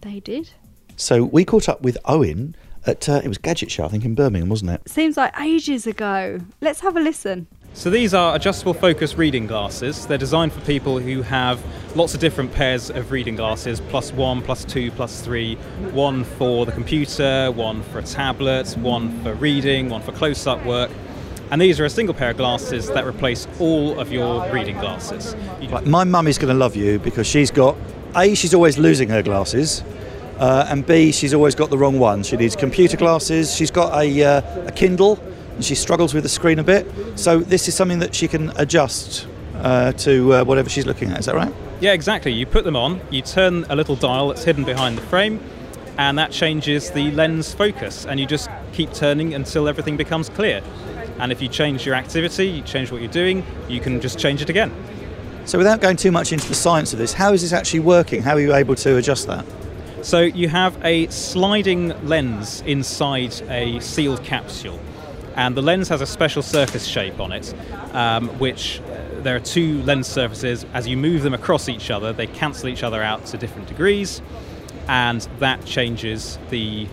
They 0.01 0.19
did. 0.19 0.51
So 0.97 1.23
we 1.23 1.45
caught 1.45 1.69
up 1.69 1.83
with 1.83 1.97
Owen 2.07 2.57
at 2.85 3.09
uh, 3.09 3.21
it 3.23 3.29
was 3.29 3.39
Gadget 3.39 3.71
Show, 3.71 3.85
I 3.85 3.89
think, 3.89 4.05
in 4.05 4.17
Birmingham, 4.17 4.49
wasn't 4.49 4.73
it? 4.73 4.89
Seems 4.89 5.17
like 5.17 5.33
ages 5.41 5.87
ago. 5.87 6.41
Let's 6.61 6.81
have 6.81 6.97
a 6.97 7.01
listen. 7.01 7.47
So 7.75 7.89
these 7.89 8.13
are 8.13 8.37
adjustable 8.37 8.75
focus 8.75 9.17
reading 9.17 9.47
glasses. 9.47 10.07
They're 10.07 10.19
designed 10.19 10.53
for 10.53 10.61
people 10.61 10.99
who 10.99 11.23
have 11.23 11.59
lots 11.97 12.13
of 12.13 12.21
different 12.21 12.53
pairs 12.53 12.91
of 12.91 13.11
reading 13.11 13.35
glasses, 13.35 13.81
plus 13.89 14.13
one, 14.13 14.43
plus 14.43 14.65
two, 14.65 14.91
plus 14.91 15.23
three. 15.23 15.55
One 15.93 16.25
for 16.25 16.67
the 16.67 16.73
computer, 16.73 17.51
one 17.51 17.83
for 17.85 17.99
a 18.01 18.03
tablet, 18.03 18.77
one 18.77 19.19
for 19.23 19.35
reading, 19.35 19.89
one 19.89 20.03
for 20.03 20.13
close-up 20.13 20.65
work. 20.67 20.91
And 21.51 21.61
these 21.61 21.81
are 21.81 21.87
a 21.87 21.91
single 21.91 22.15
pair 22.15 22.31
of 22.31 22.37
glasses 22.37 22.89
that 22.89 23.07
replace 23.07 23.49
all 23.59 23.99
of 23.99 24.13
your 24.13 24.49
reading 24.53 24.79
glasses. 24.79 25.35
Right, 25.71 25.87
my 25.87 26.05
mum 26.05 26.29
is 26.29 26.37
going 26.37 26.53
to 26.53 26.59
love 26.59 26.77
you 26.77 26.99
because 26.99 27.27
she's 27.27 27.51
got 27.51 27.77
a 28.15 28.35
she's 28.35 28.53
always 28.53 28.77
losing 28.77 29.09
her 29.09 29.23
glasses. 29.23 29.83
Uh, 30.39 30.67
and 30.69 30.87
B, 30.87 31.11
she's 31.11 31.33
always 31.33 31.55
got 31.55 31.71
the 31.71 31.79
wrong 31.79 31.99
one. 31.99 32.23
She 32.23 32.37
needs 32.37 32.55
computer 32.55 32.97
glasses. 32.97 33.55
She's 33.55 33.71
got 33.71 33.99
a, 34.03 34.25
uh, 34.25 34.67
a 34.67 34.73
Kindle, 34.73 35.19
and 35.55 35.65
she 35.65 35.75
struggles 35.75 36.15
with 36.15 36.23
the 36.23 36.29
screen 36.29 36.59
a 36.59 36.65
bit. 36.65 36.87
So 37.17 37.39
this 37.41 37.69
is 37.69 37.75
something 37.75 37.99
that 38.01 38.15
she 38.15 38.29
can 38.29 38.51
adjust 38.57 39.27
uh, 39.57 39.93
to 39.93 40.35
uh, 40.35 40.45
whatever 40.45 40.69
she's 40.69 40.87
looking 40.87 41.11
at. 41.11 41.21
Is 41.21 41.27
that 41.27 41.35
right? 41.35 41.53
Yeah, 41.81 41.93
exactly. 41.93 42.33
You 42.33 42.47
put 42.47 42.65
them 42.65 42.77
on, 42.77 43.01
you 43.11 43.23
turn 43.23 43.65
a 43.69 43.77
little 43.77 43.97
dial 43.97 44.29
that's 44.29 44.45
hidden 44.45 44.65
behind 44.65 44.97
the 44.99 45.03
frame, 45.03 45.41
and 45.99 46.17
that 46.19 46.31
changes 46.31 46.91
the 46.91 47.11
lens 47.11 47.53
focus, 47.53 48.07
and 48.07 48.19
you 48.19 48.27
just 48.27 48.49
keep 48.73 48.93
turning 48.93 49.35
until 49.35 49.69
everything 49.69 49.97
becomes 49.97 50.29
clear. 50.29 50.63
And 51.19 51.31
if 51.31 51.43
you 51.43 51.49
change 51.49 51.85
your 51.85 51.95
activity, 51.95 52.47
you 52.47 52.63
change 52.63 52.91
what 52.91 53.01
you're 53.01 53.11
doing, 53.11 53.45
you 53.69 53.81
can 53.81 54.01
just 54.01 54.19
change 54.19 54.43
it 54.43 54.49
again. 54.49 54.73
So 55.45 55.59
without 55.59 55.81
going 55.81 55.97
too 55.97 56.13
much 56.13 56.33
into 56.33 56.49
the 56.49 56.55
science 56.55 56.93
of 56.93 56.99
this, 56.99 57.13
how 57.13 57.33
is 57.33 57.43
this 57.43 57.53
actually 57.53 57.81
working? 57.81 58.23
How 58.23 58.35
are 58.35 58.41
you 58.41 58.55
able 58.55 58.77
to 58.77 58.97
adjust 58.97 59.27
that? 59.27 59.45
So 60.03 60.21
you 60.21 60.49
have 60.49 60.77
a 60.85 61.09
sliding 61.09 61.89
lens 62.07 62.63
inside 62.63 63.41
a 63.49 63.79
sealed 63.81 64.23
capsule, 64.25 64.81
and 65.37 65.57
the 65.57 65.63
lens 65.63 65.89
has 65.89 66.01
a 66.01 66.07
special 66.07 66.43
surface 66.43 66.87
shape 66.87 67.21
on 67.21 67.33
it, 67.33 67.55
um, 67.93 68.29
which 68.39 68.81
uh, 68.81 69.21
there 69.21 69.37
are 69.37 69.41
two 69.41 69.83
lens 69.83 70.07
surfaces. 70.07 70.67
As 70.75 70.87
you 70.87 70.97
move 70.97 71.23
them 71.23 71.35
across 71.35 71.69
each 71.69 71.91
other, 71.91 72.13
they 72.13 72.27
cancel 72.27 72.69
each 72.69 72.83
other 72.83 73.03
out 73.03 73.27
to 73.27 73.39
different 73.39 73.69
degrees, 73.69 74.23
and 74.89 75.21
that 75.39 75.65
changes 75.65 76.39
the 76.51 76.87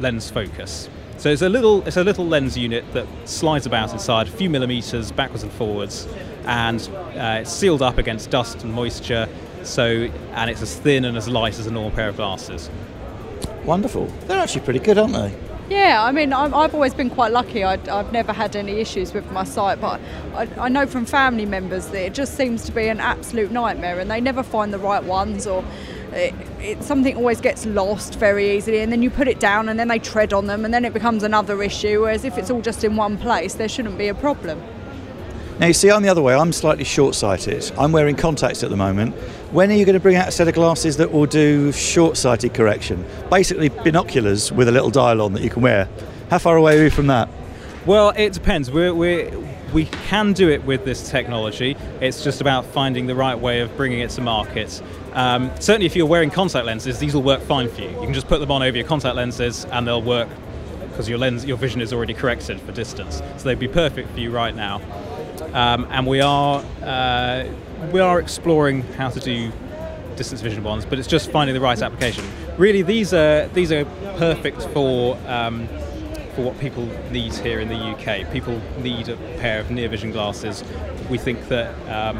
lens 0.00 0.30
focus. 0.30 0.88
So 1.18 1.28
it's 1.28 1.42
a 1.42 1.48
little 1.48 1.86
it's 1.86 1.98
a 1.98 2.04
little 2.04 2.26
lens 2.26 2.56
unit 2.56 2.84
that 2.94 3.06
slides 3.26 3.66
about 3.66 3.92
inside 3.92 4.28
a 4.28 4.30
few 4.30 4.48
millimeters 4.48 5.12
backwards 5.12 5.42
and 5.42 5.52
forwards, 5.52 6.08
and 6.46 6.80
uh, 7.16 7.40
it's 7.40 7.52
sealed 7.52 7.82
up 7.82 7.98
against 7.98 8.30
dust 8.30 8.62
and 8.62 8.72
moisture 8.72 9.28
so, 9.62 10.08
and 10.32 10.50
it's 10.50 10.62
as 10.62 10.74
thin 10.74 11.04
and 11.04 11.16
as 11.16 11.28
light 11.28 11.58
as 11.58 11.66
a 11.66 11.70
normal 11.70 11.90
pair 11.90 12.08
of 12.08 12.16
glasses. 12.16 12.70
Wonderful. 13.64 14.06
They're 14.26 14.38
actually 14.38 14.62
pretty 14.62 14.80
good, 14.80 14.98
aren't 14.98 15.12
they? 15.12 15.49
Yeah, 15.70 16.02
I 16.02 16.10
mean, 16.10 16.32
I'm, 16.32 16.52
I've 16.52 16.74
always 16.74 16.94
been 16.94 17.10
quite 17.10 17.30
lucky. 17.30 17.62
I, 17.62 17.74
I've 17.96 18.10
never 18.10 18.32
had 18.32 18.56
any 18.56 18.80
issues 18.80 19.14
with 19.14 19.30
my 19.30 19.44
sight, 19.44 19.80
but 19.80 20.00
I, 20.34 20.48
I 20.58 20.68
know 20.68 20.84
from 20.84 21.06
family 21.06 21.46
members 21.46 21.86
that 21.90 22.06
it 22.06 22.12
just 22.12 22.36
seems 22.36 22.64
to 22.64 22.72
be 22.72 22.88
an 22.88 22.98
absolute 22.98 23.52
nightmare, 23.52 24.00
and 24.00 24.10
they 24.10 24.20
never 24.20 24.42
find 24.42 24.72
the 24.72 24.80
right 24.80 25.04
ones, 25.04 25.46
or 25.46 25.64
it, 26.10 26.34
it, 26.60 26.82
something 26.82 27.16
always 27.16 27.40
gets 27.40 27.66
lost 27.66 28.16
very 28.16 28.56
easily, 28.56 28.80
and 28.80 28.90
then 28.90 29.00
you 29.00 29.10
put 29.10 29.28
it 29.28 29.38
down, 29.38 29.68
and 29.68 29.78
then 29.78 29.86
they 29.86 30.00
tread 30.00 30.32
on 30.32 30.48
them, 30.48 30.64
and 30.64 30.74
then 30.74 30.84
it 30.84 30.92
becomes 30.92 31.22
another 31.22 31.62
issue. 31.62 32.00
Whereas 32.00 32.24
if 32.24 32.36
it's 32.36 32.50
all 32.50 32.62
just 32.62 32.82
in 32.82 32.96
one 32.96 33.16
place, 33.16 33.54
there 33.54 33.68
shouldn't 33.68 33.96
be 33.96 34.08
a 34.08 34.14
problem. 34.14 34.60
Now, 35.60 35.66
you 35.66 35.74
see, 35.74 35.90
I'm 35.90 36.02
the 36.02 36.08
other 36.08 36.22
way. 36.22 36.34
I'm 36.34 36.54
slightly 36.54 36.84
short 36.84 37.14
sighted. 37.14 37.70
I'm 37.76 37.92
wearing 37.92 38.16
contacts 38.16 38.62
at 38.64 38.70
the 38.70 38.78
moment. 38.78 39.14
When 39.52 39.70
are 39.70 39.74
you 39.74 39.84
going 39.84 39.92
to 39.92 40.00
bring 40.00 40.16
out 40.16 40.26
a 40.26 40.32
set 40.32 40.48
of 40.48 40.54
glasses 40.54 40.96
that 40.96 41.12
will 41.12 41.26
do 41.26 41.70
short 41.72 42.16
sighted 42.16 42.54
correction? 42.54 43.04
Basically, 43.28 43.68
binoculars 43.68 44.50
with 44.50 44.68
a 44.68 44.72
little 44.72 44.88
dial 44.88 45.20
on 45.20 45.34
that 45.34 45.42
you 45.42 45.50
can 45.50 45.60
wear. 45.60 45.86
How 46.30 46.38
far 46.38 46.56
away 46.56 46.80
are 46.80 46.84
you 46.84 46.88
from 46.88 47.08
that? 47.08 47.28
Well, 47.84 48.14
it 48.16 48.32
depends. 48.32 48.70
We're, 48.70 48.94
we're, 48.94 49.38
we 49.74 49.84
can 49.84 50.32
do 50.32 50.48
it 50.48 50.64
with 50.64 50.86
this 50.86 51.10
technology. 51.10 51.76
It's 52.00 52.24
just 52.24 52.40
about 52.40 52.64
finding 52.64 53.06
the 53.06 53.14
right 53.14 53.38
way 53.38 53.60
of 53.60 53.76
bringing 53.76 54.00
it 54.00 54.08
to 54.12 54.22
market. 54.22 54.80
Um, 55.12 55.50
certainly, 55.60 55.84
if 55.84 55.94
you're 55.94 56.06
wearing 56.06 56.30
contact 56.30 56.64
lenses, 56.64 56.98
these 56.98 57.12
will 57.12 57.22
work 57.22 57.42
fine 57.42 57.68
for 57.68 57.82
you. 57.82 57.90
You 57.90 58.00
can 58.00 58.14
just 58.14 58.28
put 58.28 58.40
them 58.40 58.50
on 58.50 58.62
over 58.62 58.78
your 58.78 58.86
contact 58.86 59.14
lenses 59.14 59.66
and 59.66 59.86
they'll 59.86 60.00
work 60.00 60.30
because 60.88 61.06
your 61.06 61.18
lens, 61.18 61.44
your 61.44 61.58
vision 61.58 61.82
is 61.82 61.92
already 61.92 62.14
corrected 62.14 62.62
for 62.62 62.72
distance. 62.72 63.20
So 63.36 63.44
they'd 63.44 63.58
be 63.58 63.68
perfect 63.68 64.10
for 64.12 64.20
you 64.20 64.30
right 64.30 64.56
now 64.56 64.80
um, 65.54 65.86
and 65.90 66.06
we 66.06 66.20
are 66.20 66.64
uh, 66.82 67.44
we 67.92 68.00
are 68.00 68.18
exploring 68.18 68.82
how 68.94 69.08
to 69.08 69.20
do 69.20 69.52
distance 70.16 70.40
vision 70.40 70.62
bonds, 70.62 70.84
but 70.84 70.98
it's 70.98 71.08
just 71.08 71.30
finding 71.30 71.54
the 71.54 71.60
right 71.60 71.80
application. 71.80 72.24
Really, 72.58 72.82
these 72.82 73.14
are 73.14 73.48
these 73.48 73.72
are 73.72 73.84
perfect 74.18 74.62
for 74.74 75.18
um, 75.26 75.66
for 76.34 76.42
what 76.42 76.58
people 76.60 76.86
need 77.10 77.34
here 77.34 77.60
in 77.60 77.68
the 77.68 77.74
UK. 77.74 78.30
People 78.32 78.60
need 78.78 79.08
a 79.08 79.16
pair 79.38 79.60
of 79.60 79.70
near 79.70 79.88
vision 79.88 80.10
glasses. 80.10 80.62
We 81.08 81.18
think 81.18 81.48
that 81.48 81.74
um, 81.88 82.18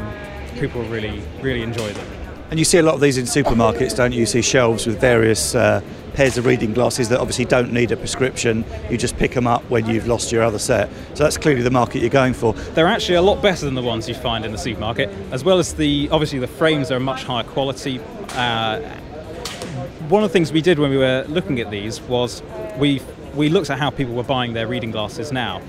people 0.59 0.81
really 0.83 1.21
really 1.41 1.61
enjoy 1.61 1.93
them. 1.93 2.07
And 2.49 2.59
you 2.59 2.65
see 2.65 2.79
a 2.79 2.83
lot 2.83 2.95
of 2.95 3.01
these 3.01 3.17
in 3.17 3.25
supermarkets, 3.25 3.95
don't 3.95 4.11
you? 4.11 4.21
You 4.21 4.25
see 4.25 4.41
shelves 4.41 4.85
with 4.85 4.99
various 4.99 5.55
uh, 5.55 5.81
pairs 6.13 6.37
of 6.37 6.45
reading 6.45 6.73
glasses 6.73 7.09
that 7.09 7.19
obviously 7.19 7.45
don't 7.45 7.71
need 7.71 7.91
a 7.91 7.97
prescription. 7.97 8.65
You 8.89 8.97
just 8.97 9.17
pick 9.17 9.31
them 9.31 9.47
up 9.47 9.63
when 9.69 9.87
you've 9.87 10.07
lost 10.07 10.31
your 10.31 10.43
other 10.43 10.59
set. 10.59 10.89
So 11.13 11.23
that's 11.23 11.37
clearly 11.37 11.61
the 11.61 11.71
market 11.71 12.01
you're 12.01 12.09
going 12.09 12.33
for. 12.33 12.53
They're 12.53 12.87
actually 12.87 13.15
a 13.15 13.21
lot 13.21 13.41
better 13.41 13.65
than 13.65 13.75
the 13.75 13.81
ones 13.81 14.07
you 14.07 14.15
find 14.15 14.45
in 14.45 14.51
the 14.51 14.57
supermarket, 14.57 15.09
as 15.31 15.43
well 15.43 15.59
as 15.59 15.73
the 15.73 16.09
obviously 16.11 16.39
the 16.39 16.47
frames 16.47 16.91
are 16.91 16.97
a 16.97 16.99
much 16.99 17.23
higher 17.23 17.43
quality. 17.43 17.99
Uh, 18.29 18.79
one 20.09 20.23
of 20.23 20.29
the 20.29 20.33
things 20.33 20.51
we 20.51 20.61
did 20.61 20.79
when 20.79 20.91
we 20.91 20.97
were 20.97 21.25
looking 21.27 21.59
at 21.59 21.71
these 21.71 22.01
was 22.01 22.43
we 22.77 23.01
we 23.35 23.47
looked 23.49 23.69
at 23.69 23.79
how 23.79 23.89
people 23.89 24.13
were 24.13 24.23
buying 24.23 24.53
their 24.53 24.67
reading 24.67 24.91
glasses 24.91 25.31
now 25.31 25.61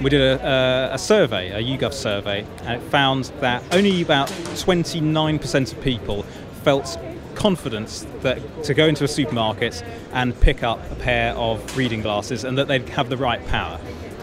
we 0.00 0.10
did 0.10 0.20
a, 0.20 0.90
a, 0.90 0.94
a, 0.94 0.98
survey, 0.98 1.50
a 1.50 1.60
YouGov 1.60 1.92
survey, 1.92 2.46
and 2.62 2.80
it 2.80 2.90
found 2.90 3.24
that 3.40 3.62
only 3.74 4.00
about 4.00 4.28
29% 4.28 5.72
of 5.72 5.80
people 5.82 6.22
felt 6.62 6.98
confidence 7.38 8.04
that 8.22 8.38
to 8.64 8.74
go 8.74 8.86
into 8.86 9.04
a 9.04 9.08
supermarket 9.08 9.82
and 10.12 10.38
pick 10.40 10.62
up 10.62 10.78
a 10.90 10.96
pair 10.96 11.32
of 11.34 11.76
reading 11.76 12.02
glasses 12.02 12.44
and 12.44 12.58
that 12.58 12.66
they'd 12.66 12.88
have 12.88 13.08
the 13.08 13.16
right 13.16 13.44
power 13.46 13.78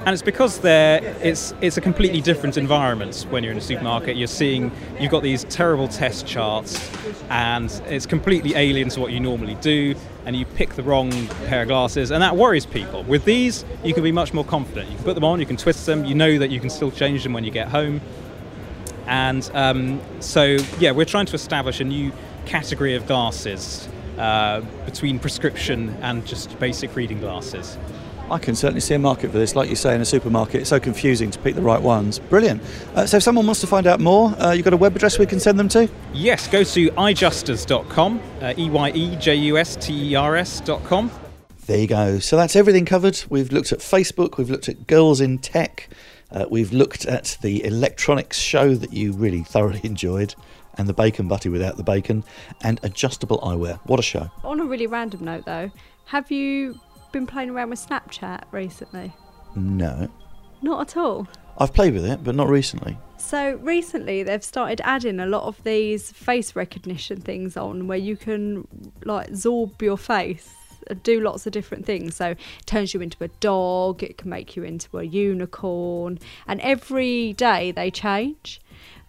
and 0.06 0.14
it's 0.14 0.22
because 0.22 0.60
they're 0.60 1.04
it's 1.24 1.54
it's 1.62 1.78
a 1.78 1.82
completely 1.82 2.22
different 2.22 2.58
environment 2.58 3.26
when 3.32 3.44
you're 3.44 3.52
in 3.52 3.58
a 3.58 3.62
supermarket. 3.62 4.16
You're 4.16 4.28
seeing 4.28 4.72
you've 5.00 5.10
got 5.10 5.24
these 5.24 5.46
terrible 5.46 5.88
test 5.88 6.28
charts, 6.28 6.92
and 7.32 7.72
it's 7.88 8.06
completely 8.06 8.54
alien 8.54 8.90
to 8.90 9.00
what 9.00 9.12
you 9.12 9.20
normally 9.20 9.56
do. 9.56 9.96
And 10.28 10.36
you 10.36 10.46
pick 10.46 10.76
the 10.76 10.84
wrong 10.84 11.12
pair 11.48 11.64
of 11.64 11.70
glasses, 11.70 12.12
and 12.12 12.22
that 12.22 12.36
worries 12.36 12.68
people. 12.68 13.04
With 13.04 13.26
these, 13.26 13.66
you 13.84 13.96
can 13.96 14.04
be 14.04 14.12
much 14.12 14.32
more 14.32 14.46
confident. 14.46 14.90
You 14.92 14.96
can 14.96 15.06
put 15.06 15.16
them 15.16 15.24
on, 15.24 15.40
you 15.40 15.46
can 15.48 15.58
twist 15.58 15.88
them. 15.88 16.06
You 16.06 16.14
know 16.14 16.38
that 16.38 16.52
you 16.52 16.60
can 16.60 16.70
still 16.70 16.92
change 16.92 17.24
them 17.24 17.34
when 17.34 17.44
you 17.44 17.52
get 17.52 17.68
home. 17.68 18.00
And 19.08 19.50
um, 19.54 20.02
so, 20.20 20.58
yeah, 20.80 20.92
we're 20.92 21.06
trying 21.06 21.28
to 21.28 21.36
establish 21.36 21.80
a 21.80 21.84
new 21.84 22.12
category 22.46 22.96
of 22.96 23.06
glasses 23.08 23.88
uh, 24.18 24.62
between 24.86 25.20
prescription 25.20 25.90
and 26.02 26.26
just 26.26 26.58
basic 26.60 26.96
reading 26.96 27.20
glasses. 27.20 27.78
I 28.30 28.40
can 28.40 28.56
certainly 28.56 28.82
see 28.82 28.96
a 28.96 29.00
market 29.00 29.32
for 29.32 29.38
this. 29.38 29.56
Like 29.56 29.70
you 29.70 29.76
say, 29.76 29.94
in 29.94 30.02
a 30.02 30.06
supermarket, 30.06 30.62
it's 30.62 30.70
so 30.70 30.80
confusing 30.80 31.30
to 31.30 31.40
pick 31.40 31.54
the 31.54 31.62
right 31.62 31.82
ones. 31.82 32.18
Brilliant. 32.18 32.62
Uh, 32.96 33.06
so, 33.06 33.18
if 33.18 33.24
someone 33.24 33.46
wants 33.46 33.62
to 33.62 33.68
find 33.68 33.86
out 33.86 34.00
more, 34.00 34.30
uh, 34.42 34.52
you've 34.52 34.64
got 34.64 34.74
a 34.74 34.78
web 34.78 34.96
address 34.96 35.20
we 35.20 35.28
can 35.28 35.40
send 35.40 35.60
them 35.60 35.70
to? 35.70 35.88
Yes, 36.12 36.48
go 36.48 36.64
to 36.64 36.90
eyejusters.com, 36.92 38.22
uh, 38.42 38.54
E 38.58 38.70
Y 38.70 38.92
E 38.96 39.16
J 39.18 39.36
U 39.36 39.58
S 39.58 39.76
T 39.76 40.12
E 40.12 40.16
R 40.16 40.36
S.com. 40.38 41.12
There 41.68 41.78
you 41.78 41.88
go. 41.88 42.18
So, 42.20 42.36
that's 42.36 42.56
everything 42.56 42.86
covered. 42.86 43.22
We've 43.30 43.52
looked 43.52 43.72
at 43.72 43.80
Facebook, 43.80 44.38
we've 44.38 44.50
looked 44.50 44.70
at 44.70 44.88
Girls 44.88 45.22
in 45.22 45.38
Tech, 45.38 45.88
uh, 46.32 46.46
we've 46.50 46.74
looked 46.74 47.06
at 47.06 47.38
the 47.42 47.64
electronics 47.64 48.40
show 48.40 48.74
that 48.74 48.92
you 48.92 49.12
really 49.14 49.44
thoroughly 49.44 49.82
enjoyed 49.84 50.34
and 50.78 50.88
the 50.88 50.94
bacon 50.94 51.28
butty 51.28 51.50
without 51.50 51.78
the 51.78 51.84
bacon, 51.84 52.24
and 52.64 52.80
adjustable 52.84 53.40
eyewear. 53.40 53.80
What 53.86 54.00
a 54.00 54.04
show. 54.04 54.30
On 54.44 54.60
a 54.60 54.66
really 54.66 54.88
random 54.88 55.24
note, 55.24 55.46
though, 55.46 55.72
have 56.06 56.32
you 56.32 56.80
been 57.12 57.28
playing 57.28 57.50
around 57.50 57.70
with 57.70 57.86
Snapchat 57.86 58.44
recently? 58.52 59.14
No. 59.56 60.10
Not 60.62 60.82
at 60.82 60.98
all. 60.98 61.28
I've 61.58 61.74
played 61.74 61.94
with 61.94 62.06
it, 62.06 62.24
but 62.24 62.36
not 62.36 62.50
recently. 62.50 62.98
So 63.18 63.56
recently 63.56 64.24
they've 64.24 64.44
started 64.44 64.82
adding 64.84 65.20
a 65.20 65.26
lot 65.26 65.44
of 65.44 65.64
these 65.64 66.12
face 66.12 66.56
recognition 66.56 67.22
things 67.22 67.56
on 67.56 67.88
where 67.88 67.98
you 67.98 68.18
can 68.18 68.68
like 69.04 69.30
zorb 69.32 69.82
your 69.82 69.98
face 69.98 70.54
do 71.04 71.20
lots 71.20 71.46
of 71.46 71.54
different 71.54 71.86
things. 71.86 72.16
So 72.16 72.32
it 72.32 72.40
turns 72.66 72.94
you 72.94 73.02
into 73.02 73.24
a 73.24 73.28
dog, 73.40 74.04
it 74.04 74.18
can 74.18 74.30
make 74.30 74.56
you 74.56 74.64
into 74.64 74.98
a 74.98 75.04
unicorn, 75.04 76.20
and 76.48 76.62
every 76.62 77.34
day 77.34 77.72
they 77.72 77.92
change. 77.92 78.62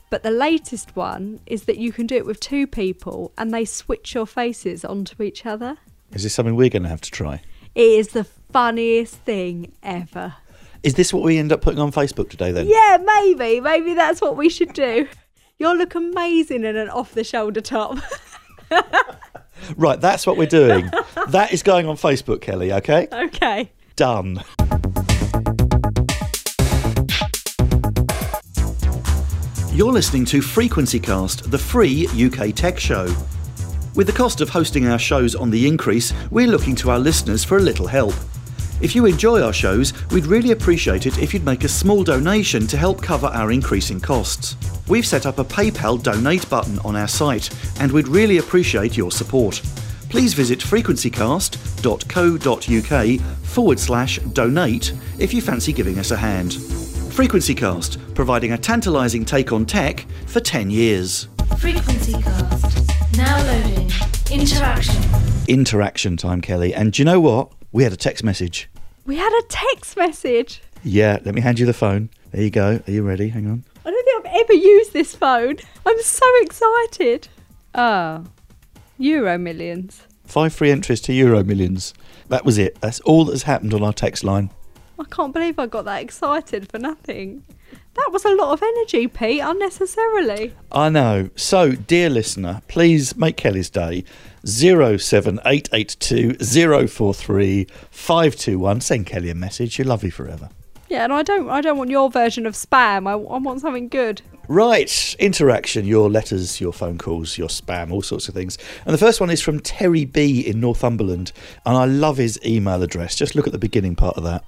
But 0.09 0.23
the 0.23 0.31
latest 0.31 0.95
one 0.95 1.41
is 1.47 1.65
that 1.65 1.79
you 1.79 1.93
can 1.93 2.07
do 2.07 2.17
it 2.17 2.27
with 2.27 2.39
two 2.41 2.67
people 2.67 3.33
and 3.37 3.53
they 3.53 3.65
switch 3.65 4.15
your 4.15 4.27
faces 4.27 4.85
onto 4.85 5.23
each 5.23 5.45
other. 5.45 5.79
Is 6.13 6.23
this 6.23 6.35
something 6.35 6.55
we're 6.55 6.71
going 6.71 6.85
to 6.85 6.89
have 6.89 7.01
to 7.03 7.11
try? 7.11 7.43
It 7.75 7.81
is 7.81 8.09
the 8.09 8.25
funniest 8.25 9.17
thing 9.17 9.73
ever. 9.83 10.35
Is 10.83 10.95
this 10.95 11.13
what 11.13 11.25
we 11.25 11.39
end 11.39 11.53
up 11.53 11.61
putting 11.61 11.81
on 11.81 11.91
Facebook 11.91 12.31
today 12.31 12.53
then? 12.53 12.69
Yeah, 12.69 12.99
maybe. 13.05 13.61
Maybe 13.61 13.95
that's 13.95 14.21
what 14.21 14.37
we 14.37 14.49
should 14.49 14.73
do. 14.73 15.09
You'll 15.59 15.77
look 15.77 15.95
amazing 15.95 16.65
in 16.65 16.77
an 16.77 16.89
off 16.89 17.13
the 17.13 17.25
shoulder 17.25 17.61
top. 17.61 17.99
right, 19.77 20.01
that's 20.01 20.27
what 20.27 20.37
we're 20.37 20.47
doing. 20.47 20.89
that 21.29 21.53
is 21.53 21.63
going 21.63 21.87
on 21.89 21.97
Facebook, 21.97 22.41
Kelly, 22.41 22.73
okay? 22.73 23.09
Okay. 23.13 23.73
Done. 23.97 24.43
You're 29.77 29.93
listening 29.93 30.25
to 30.27 30.39
Frequencycast, 30.39 31.51
the 31.51 31.59
free 31.59 32.07
UK 32.09 32.55
tech 32.55 32.79
show. 32.81 33.15
With 33.95 34.07
the 34.07 34.13
cost 34.15 34.41
of 34.41 34.49
hosting 34.49 34.87
our 34.87 34.99
shows 34.99 35.35
on 35.35 35.51
the 35.51 35.69
increase, 35.69 36.15
we're 36.31 36.47
looking 36.47 36.75
to 36.77 36.91
our 36.91 36.99
listeners 36.99 37.45
for 37.45 37.59
a 37.59 37.61
little 37.61 37.87
help. 37.87 38.15
If 38.81 38.97
you 38.97 39.05
enjoy 39.05 39.43
our 39.43 39.53
shows, 39.53 39.93
we'd 40.13 40.25
really 40.25 40.53
appreciate 40.53 41.05
it 41.05 41.19
if 41.19 41.35
you'd 41.35 41.45
make 41.45 41.63
a 41.63 41.69
small 41.69 42.05
donation 42.05 42.67
to 42.69 42.79
help 42.79 43.03
cover 43.03 43.27
our 43.27 43.53
increasing 43.53 44.01
costs. 44.01 44.57
We've 44.89 45.07
set 45.07 45.27
up 45.27 45.39
a 45.39 45.45
PayPal 45.45 46.03
donate 46.03 46.49
button 46.49 46.79
on 46.79 46.97
our 46.97 47.07
site, 47.07 47.51
and 47.79 47.93
we'd 47.93 48.09
really 48.09 48.39
appreciate 48.39 48.97
your 48.97 49.11
support. 49.11 49.61
Please 50.09 50.33
visit 50.33 50.61
frequencycast.co.uk 50.61 53.21
forward 53.45 53.79
slash 53.79 54.19
donate 54.33 54.95
if 55.19 55.35
you 55.35 55.43
fancy 55.43 55.75
giving 55.75 55.99
us 55.99 56.13
a 56.13 56.17
hand. 56.17 56.57
FrequencyCast, 57.17 58.15
providing 58.15 58.53
a 58.53 58.59
tantalising 58.59 59.25
take 59.25 59.51
on 59.51 59.65
tech 59.65 60.05
for 60.27 60.39
10 60.39 60.69
years. 60.69 61.29
Frequency 61.57 62.13
Cast. 62.13 63.17
Now 63.17 63.43
loading. 63.43 63.91
Interaction. 64.31 65.03
Interaction 65.49 66.19
time, 66.19 66.43
Kelly. 66.43 66.75
And 66.75 66.93
do 66.93 67.01
you 67.01 67.07
know 67.07 67.19
what? 67.19 67.53
We 67.73 67.85
had 67.85 67.95
a 67.95 67.97
text 67.97 68.23
message. 68.23 68.69
We 69.07 69.17
had 69.17 69.33
a 69.33 69.43
text 69.49 69.97
message. 69.97 70.61
Yeah, 70.85 71.19
let 71.25 71.35
me 71.35 71.41
hand 71.41 71.59
you 71.59 71.65
the 71.65 71.73
phone. 71.73 72.11
There 72.33 72.43
you 72.43 72.51
go. 72.51 72.83
Are 72.87 72.91
you 72.91 73.03
ready? 73.03 73.31
Hang 73.31 73.47
on. 73.47 73.65
I 73.87 73.91
don't 73.91 74.05
think 74.05 74.27
I've 74.27 74.43
ever 74.43 74.53
used 74.53 74.93
this 74.93 75.15
phone. 75.15 75.57
I'm 75.87 76.03
so 76.03 76.27
excited. 76.43 77.29
Oh, 77.75 78.25
Euro 78.99 79.39
millions. 79.39 80.03
Five 80.27 80.53
free 80.53 80.71
entries 80.71 81.01
to 81.03 81.15
Euro 81.15 81.43
Millions. 81.43 81.95
That 82.29 82.45
was 82.45 82.59
it. 82.59 82.79
That's 82.83 83.01
all 83.01 83.25
that's 83.25 83.45
happened 83.45 83.73
on 83.73 83.83
our 83.83 83.95
text 83.95 84.23
line. 84.23 84.51
I 84.99 85.05
can't 85.05 85.33
believe 85.33 85.59
I 85.59 85.67
got 85.67 85.85
that 85.85 86.03
excited 86.03 86.71
for 86.71 86.79
nothing. 86.79 87.43
That 87.95 88.11
was 88.13 88.25
a 88.25 88.35
lot 88.35 88.53
of 88.53 88.63
energy, 88.63 89.07
Pete, 89.09 89.41
unnecessarily. 89.43 90.55
I 90.71 90.89
know. 90.91 91.31
So, 91.35 91.73
dear 91.73 92.11
listener, 92.11 92.61
please 92.69 93.17
make 93.17 93.37
Kelly's 93.37 93.71
day 93.71 94.05
07882 94.45 96.35
043 96.89 97.67
521. 97.91 98.81
Send 98.81 99.07
Kelly 99.07 99.31
a 99.31 99.35
message. 99.35 99.79
You'll 99.79 99.89
love 99.89 100.05
you 100.05 100.11
forever. 100.11 100.51
Yeah, 100.89 101.05
and 101.05 101.13
I 101.13 101.23
don't 101.23 101.51
I 101.51 101.61
don't 101.61 101.79
want 101.79 101.91
your 101.91 102.11
version 102.11 102.47
of 102.47 102.55
spam. 102.55 103.09
I, 103.09 103.13
I 103.13 103.39
want 103.39 103.61
something 103.61 103.89
good. 103.89 104.23
Right, 104.49 105.17
interaction, 105.19 105.85
your 105.87 106.09
letters, 106.09 106.61
your 106.61 106.73
phone 106.73 106.99
calls, 106.99 107.37
your 107.37 107.49
spam, 107.49 107.91
all 107.91 108.03
sorts 108.03 108.29
of 108.29 108.35
things. 108.35 108.57
And 108.85 108.95
the 108.95 108.99
first 108.99 109.21
one 109.21 109.31
is 109.31 109.43
from 109.43 109.59
Terry 109.59 110.05
B 110.05 110.41
in 110.41 110.61
Northumberland, 110.61 111.33
and 111.65 111.77
I 111.77 111.87
love 111.87 112.19
his 112.19 112.39
email 112.47 112.83
address. 112.83 113.17
Just 113.17 113.35
look 113.35 113.49
at 113.49 113.53
the 113.53 113.59
beginning 113.59 113.97
part 113.97 114.17
of 114.17 114.23
that. 114.23 114.45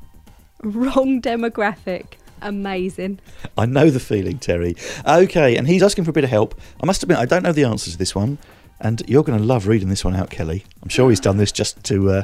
Wrong 0.62 1.20
demographic. 1.22 2.14
Amazing. 2.42 3.20
I 3.56 3.66
know 3.66 3.90
the 3.90 4.00
feeling, 4.00 4.38
Terry. 4.38 4.76
Okay, 5.06 5.56
and 5.56 5.66
he's 5.66 5.82
asking 5.82 6.04
for 6.04 6.10
a 6.10 6.14
bit 6.14 6.24
of 6.24 6.30
help. 6.30 6.60
I 6.82 6.86
must 6.86 7.02
admit, 7.02 7.18
I 7.18 7.26
don't 7.26 7.42
know 7.42 7.52
the 7.52 7.64
answer 7.64 7.90
to 7.90 7.98
this 7.98 8.14
one, 8.14 8.38
and 8.80 9.02
you're 9.08 9.24
going 9.24 9.38
to 9.38 9.44
love 9.44 9.66
reading 9.66 9.88
this 9.88 10.04
one 10.04 10.14
out, 10.14 10.30
Kelly. 10.30 10.64
I'm 10.82 10.88
sure 10.88 11.10
he's 11.10 11.20
done 11.20 11.36
this 11.36 11.50
just 11.52 11.82
to 11.84 12.10
uh, 12.10 12.22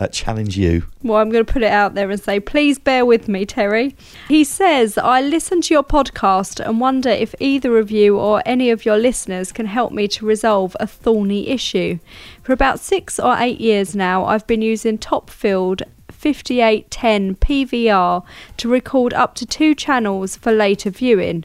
uh, 0.00 0.08
challenge 0.08 0.56
you. 0.56 0.84
Well, 1.02 1.18
I'm 1.18 1.30
going 1.30 1.44
to 1.44 1.52
put 1.52 1.62
it 1.62 1.70
out 1.70 1.94
there 1.94 2.10
and 2.10 2.20
say, 2.20 2.40
please 2.40 2.78
bear 2.78 3.04
with 3.04 3.28
me, 3.28 3.44
Terry. 3.46 3.94
He 4.28 4.44
says, 4.44 4.98
I 4.98 5.20
listen 5.20 5.60
to 5.62 5.74
your 5.74 5.84
podcast 5.84 6.64
and 6.64 6.80
wonder 6.80 7.10
if 7.10 7.34
either 7.40 7.78
of 7.78 7.90
you 7.90 8.18
or 8.18 8.42
any 8.46 8.70
of 8.70 8.84
your 8.84 8.96
listeners 8.96 9.52
can 9.52 9.66
help 9.66 9.92
me 9.92 10.08
to 10.08 10.26
resolve 10.26 10.76
a 10.80 10.86
thorny 10.86 11.48
issue. 11.48 11.98
For 12.42 12.52
about 12.52 12.80
six 12.80 13.20
or 13.20 13.36
eight 13.38 13.60
years 13.60 13.94
now, 13.94 14.24
I've 14.24 14.46
been 14.46 14.62
using 14.62 14.98
Topfield 14.98 15.82
5810 16.22 17.34
PVR 17.34 18.22
to 18.56 18.68
record 18.68 19.12
up 19.12 19.34
to 19.34 19.44
two 19.44 19.74
channels 19.74 20.36
for 20.36 20.52
later 20.52 20.88
viewing. 20.88 21.44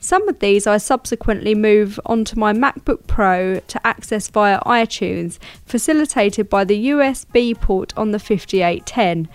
Some 0.00 0.28
of 0.28 0.40
these 0.40 0.66
I 0.66 0.76
subsequently 0.76 1.54
move 1.54 1.98
onto 2.04 2.38
my 2.38 2.52
MacBook 2.52 3.06
Pro 3.06 3.60
to 3.60 3.86
access 3.86 4.28
via 4.28 4.60
iTunes, 4.60 5.38
facilitated 5.64 6.50
by 6.50 6.64
the 6.64 6.90
USB 6.90 7.58
port 7.58 7.94
on 7.96 8.10
the 8.10 8.18
5810, 8.18 9.28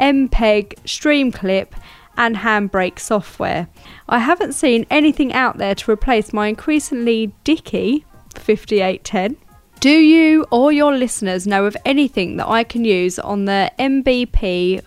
MPEG, 0.00 0.74
Streamclip, 0.84 1.68
and 2.16 2.36
Handbrake 2.38 2.98
software. 2.98 3.68
I 4.08 4.18
haven't 4.18 4.54
seen 4.54 4.84
anything 4.90 5.32
out 5.32 5.58
there 5.58 5.76
to 5.76 5.90
replace 5.92 6.32
my 6.32 6.48
increasingly 6.48 7.32
dicky 7.44 8.04
5810. 8.34 9.36
Do 9.80 9.88
you 9.88 10.44
or 10.50 10.72
your 10.72 10.94
listeners 10.94 11.46
know 11.46 11.64
of 11.64 11.74
anything 11.86 12.36
that 12.36 12.46
I 12.46 12.64
can 12.64 12.84
use 12.84 13.18
on 13.18 13.46
the 13.46 13.72
MBP 13.78 14.82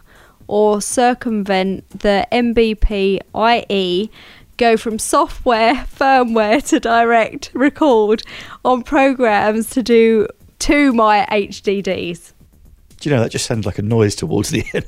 or 0.46 0.84
circumvent 0.84 1.90
the 2.02 2.28
MBP 2.32 3.20
IE 3.36 4.12
go 4.58 4.78
from 4.78 5.00
software, 5.00 5.74
firmware 5.96 6.64
to 6.70 6.80
direct 6.80 7.50
record 7.56 8.22
on 8.64 8.84
programs 8.84 9.72
to 9.72 9.82
do 9.82 10.28
to 10.60 10.94
my 10.94 11.26
HDDs. 11.32 12.34
Do 13.00 13.10
you 13.10 13.16
know 13.16 13.24
that 13.24 13.32
just 13.32 13.48
sounded 13.48 13.66
like 13.66 13.80
a 13.80 13.82
noise 13.82 14.14
towards 14.14 14.52
the 14.52 14.64
end? 14.76 14.86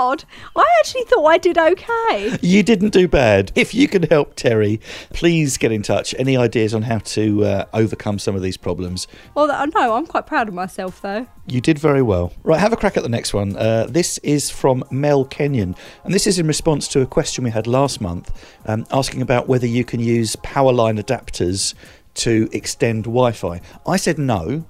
Hard. 0.00 0.24
I 0.56 0.64
actually 0.78 1.02
thought 1.02 1.26
I 1.26 1.36
did 1.36 1.58
okay. 1.58 2.38
You 2.40 2.62
didn't 2.62 2.88
do 2.88 3.06
bad. 3.06 3.52
If 3.54 3.74
you 3.74 3.86
can 3.86 4.04
help 4.04 4.34
Terry, 4.34 4.80
please 5.12 5.58
get 5.58 5.72
in 5.72 5.82
touch. 5.82 6.14
Any 6.18 6.38
ideas 6.38 6.72
on 6.72 6.80
how 6.80 7.00
to 7.00 7.44
uh, 7.44 7.64
overcome 7.74 8.18
some 8.18 8.34
of 8.34 8.40
these 8.40 8.56
problems? 8.56 9.06
Well, 9.34 9.46
no, 9.48 9.94
I'm 9.94 10.06
quite 10.06 10.26
proud 10.26 10.48
of 10.48 10.54
myself 10.54 11.02
though. 11.02 11.26
You 11.46 11.60
did 11.60 11.78
very 11.78 12.00
well. 12.00 12.32
Right, 12.44 12.58
have 12.58 12.72
a 12.72 12.78
crack 12.78 12.96
at 12.96 13.02
the 13.02 13.10
next 13.10 13.34
one. 13.34 13.54
Uh, 13.56 13.88
this 13.90 14.16
is 14.18 14.48
from 14.48 14.84
Mel 14.90 15.26
Kenyon, 15.26 15.76
and 16.02 16.14
this 16.14 16.26
is 16.26 16.38
in 16.38 16.46
response 16.46 16.88
to 16.88 17.02
a 17.02 17.06
question 17.06 17.44
we 17.44 17.50
had 17.50 17.66
last 17.66 18.00
month 18.00 18.32
um, 18.64 18.86
asking 18.90 19.20
about 19.20 19.48
whether 19.48 19.66
you 19.66 19.84
can 19.84 20.00
use 20.00 20.34
power 20.36 20.72
line 20.72 20.96
adapters 20.96 21.74
to 22.14 22.48
extend 22.52 23.04
Wi 23.04 23.32
Fi. 23.32 23.60
I 23.86 23.96
said 23.96 24.18
no. 24.18 24.64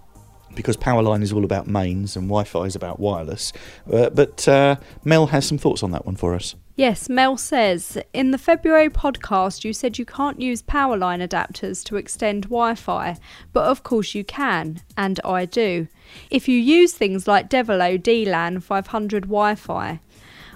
Because 0.54 0.76
Powerline 0.76 1.22
is 1.22 1.32
all 1.32 1.44
about 1.44 1.66
mains 1.66 2.16
and 2.16 2.26
Wi 2.26 2.44
Fi 2.44 2.64
is 2.64 2.74
about 2.74 2.98
wireless. 2.98 3.52
Uh, 3.90 4.10
but 4.10 4.46
uh, 4.48 4.76
Mel 5.04 5.28
has 5.28 5.46
some 5.46 5.58
thoughts 5.58 5.82
on 5.82 5.90
that 5.92 6.04
one 6.06 6.16
for 6.16 6.34
us. 6.34 6.54
Yes, 6.80 7.10
Mel 7.10 7.36
says 7.36 7.98
in 8.14 8.30
the 8.30 8.38
February 8.38 8.88
podcast 8.88 9.64
you 9.64 9.74
said 9.74 9.98
you 9.98 10.06
can't 10.06 10.40
use 10.40 10.62
power 10.62 10.96
line 10.96 11.20
adapters 11.20 11.84
to 11.84 11.96
extend 11.96 12.44
Wi 12.44 12.74
Fi, 12.74 13.18
but 13.52 13.64
of 13.64 13.82
course 13.82 14.14
you 14.14 14.24
can, 14.24 14.80
and 14.96 15.20
I 15.22 15.44
do. 15.44 15.88
If 16.30 16.48
you 16.48 16.58
use 16.58 16.94
things 16.94 17.28
like 17.28 17.50
Devolo 17.50 17.98
DLAN 17.98 18.62
500 18.62 19.24
Wi 19.24 19.54
Fi, 19.56 20.00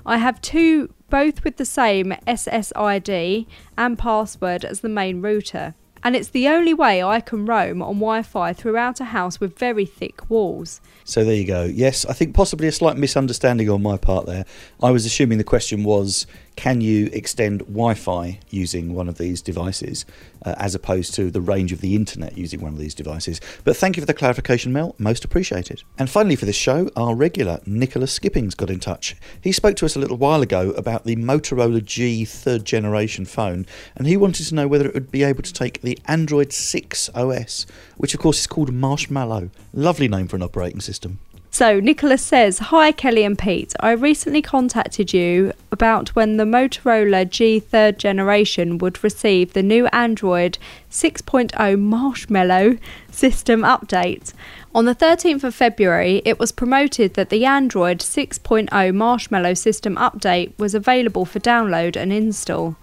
I 0.06 0.16
have 0.16 0.40
two, 0.40 0.94
both 1.10 1.44
with 1.44 1.58
the 1.58 1.66
same 1.66 2.14
SSID 2.26 3.46
and 3.76 3.98
password 3.98 4.64
as 4.64 4.80
the 4.80 4.88
main 4.88 5.20
router 5.20 5.74
and 6.04 6.14
it's 6.14 6.28
the 6.28 6.48
only 6.48 6.74
way 6.74 7.02
I 7.02 7.20
can 7.20 7.46
roam 7.46 7.82
on 7.82 7.94
Wi 7.94 8.22
Fi 8.22 8.52
throughout 8.52 9.00
a 9.00 9.04
house 9.04 9.40
with 9.40 9.58
very 9.58 9.86
thick 9.86 10.30
walls. 10.30 10.82
So 11.04 11.24
there 11.24 11.34
you 11.34 11.46
go. 11.46 11.64
Yes, 11.64 12.04
I 12.04 12.12
think 12.12 12.34
possibly 12.34 12.68
a 12.68 12.72
slight 12.72 12.98
misunderstanding 12.98 13.70
on 13.70 13.82
my 13.82 13.96
part 13.96 14.26
there. 14.26 14.44
I 14.82 14.90
was 14.90 15.06
assuming 15.06 15.38
the 15.38 15.44
question 15.44 15.82
was 15.82 16.26
can 16.56 16.80
you 16.80 17.10
extend 17.12 17.60
Wi 17.60 17.94
Fi 17.94 18.38
using 18.50 18.94
one 18.94 19.08
of 19.08 19.18
these 19.18 19.42
devices 19.42 20.06
uh, 20.44 20.54
as 20.56 20.74
opposed 20.74 21.14
to 21.14 21.30
the 21.30 21.40
range 21.40 21.72
of 21.72 21.80
the 21.80 21.96
internet 21.96 22.38
using 22.38 22.60
one 22.60 22.72
of 22.72 22.78
these 22.78 22.94
devices? 22.94 23.40
But 23.64 23.76
thank 23.76 23.96
you 23.96 24.02
for 24.02 24.06
the 24.06 24.14
clarification, 24.14 24.72
Mel. 24.72 24.94
Most 24.98 25.24
appreciated. 25.24 25.82
And 25.98 26.08
finally, 26.08 26.36
for 26.36 26.46
this 26.46 26.56
show, 26.56 26.90
our 26.96 27.14
regular 27.14 27.60
Nicholas 27.66 28.12
Skippings 28.18 28.56
got 28.56 28.70
in 28.70 28.80
touch. 28.80 29.16
He 29.40 29.52
spoke 29.52 29.76
to 29.76 29.86
us 29.86 29.96
a 29.96 29.98
little 29.98 30.16
while 30.16 30.42
ago 30.42 30.70
about 30.70 31.04
the 31.04 31.16
Motorola 31.16 31.84
G 31.84 32.24
third 32.24 32.64
generation 32.64 33.24
phone, 33.24 33.66
and 33.96 34.06
he 34.06 34.16
wanted 34.16 34.46
to 34.46 34.54
know 34.54 34.68
whether 34.68 34.86
it 34.86 34.94
would 34.94 35.10
be 35.10 35.24
able 35.24 35.42
to 35.42 35.52
take 35.52 35.82
the 35.82 35.98
Android 36.06 36.52
6 36.52 37.10
OS, 37.14 37.66
which 37.96 38.14
of 38.14 38.20
course 38.20 38.40
is 38.40 38.46
called 38.46 38.72
Marshmallow. 38.72 39.50
Lovely 39.72 40.08
name 40.08 40.28
for 40.28 40.36
an 40.36 40.42
operating 40.42 40.80
system. 40.80 41.18
So, 41.54 41.78
Nicholas 41.78 42.20
says, 42.20 42.58
Hi 42.58 42.90
Kelly 42.90 43.22
and 43.22 43.38
Pete. 43.38 43.74
I 43.78 43.92
recently 43.92 44.42
contacted 44.42 45.14
you 45.14 45.52
about 45.70 46.08
when 46.08 46.36
the 46.36 46.42
Motorola 46.42 47.30
G 47.30 47.60
third 47.60 47.96
generation 47.96 48.76
would 48.78 49.04
receive 49.04 49.52
the 49.52 49.62
new 49.62 49.86
Android 49.92 50.58
6.0 50.90 51.78
Marshmallow 51.78 52.78
system 53.12 53.62
update. 53.62 54.32
On 54.74 54.84
the 54.84 54.96
13th 54.96 55.44
of 55.44 55.54
February, 55.54 56.22
it 56.24 56.40
was 56.40 56.50
promoted 56.50 57.14
that 57.14 57.30
the 57.30 57.44
Android 57.44 58.00
6.0 58.00 58.92
Marshmallow 58.92 59.54
system 59.54 59.94
update 59.94 60.58
was 60.58 60.74
available 60.74 61.24
for 61.24 61.38
download 61.38 61.94
and 61.94 62.12
install. 62.12 62.74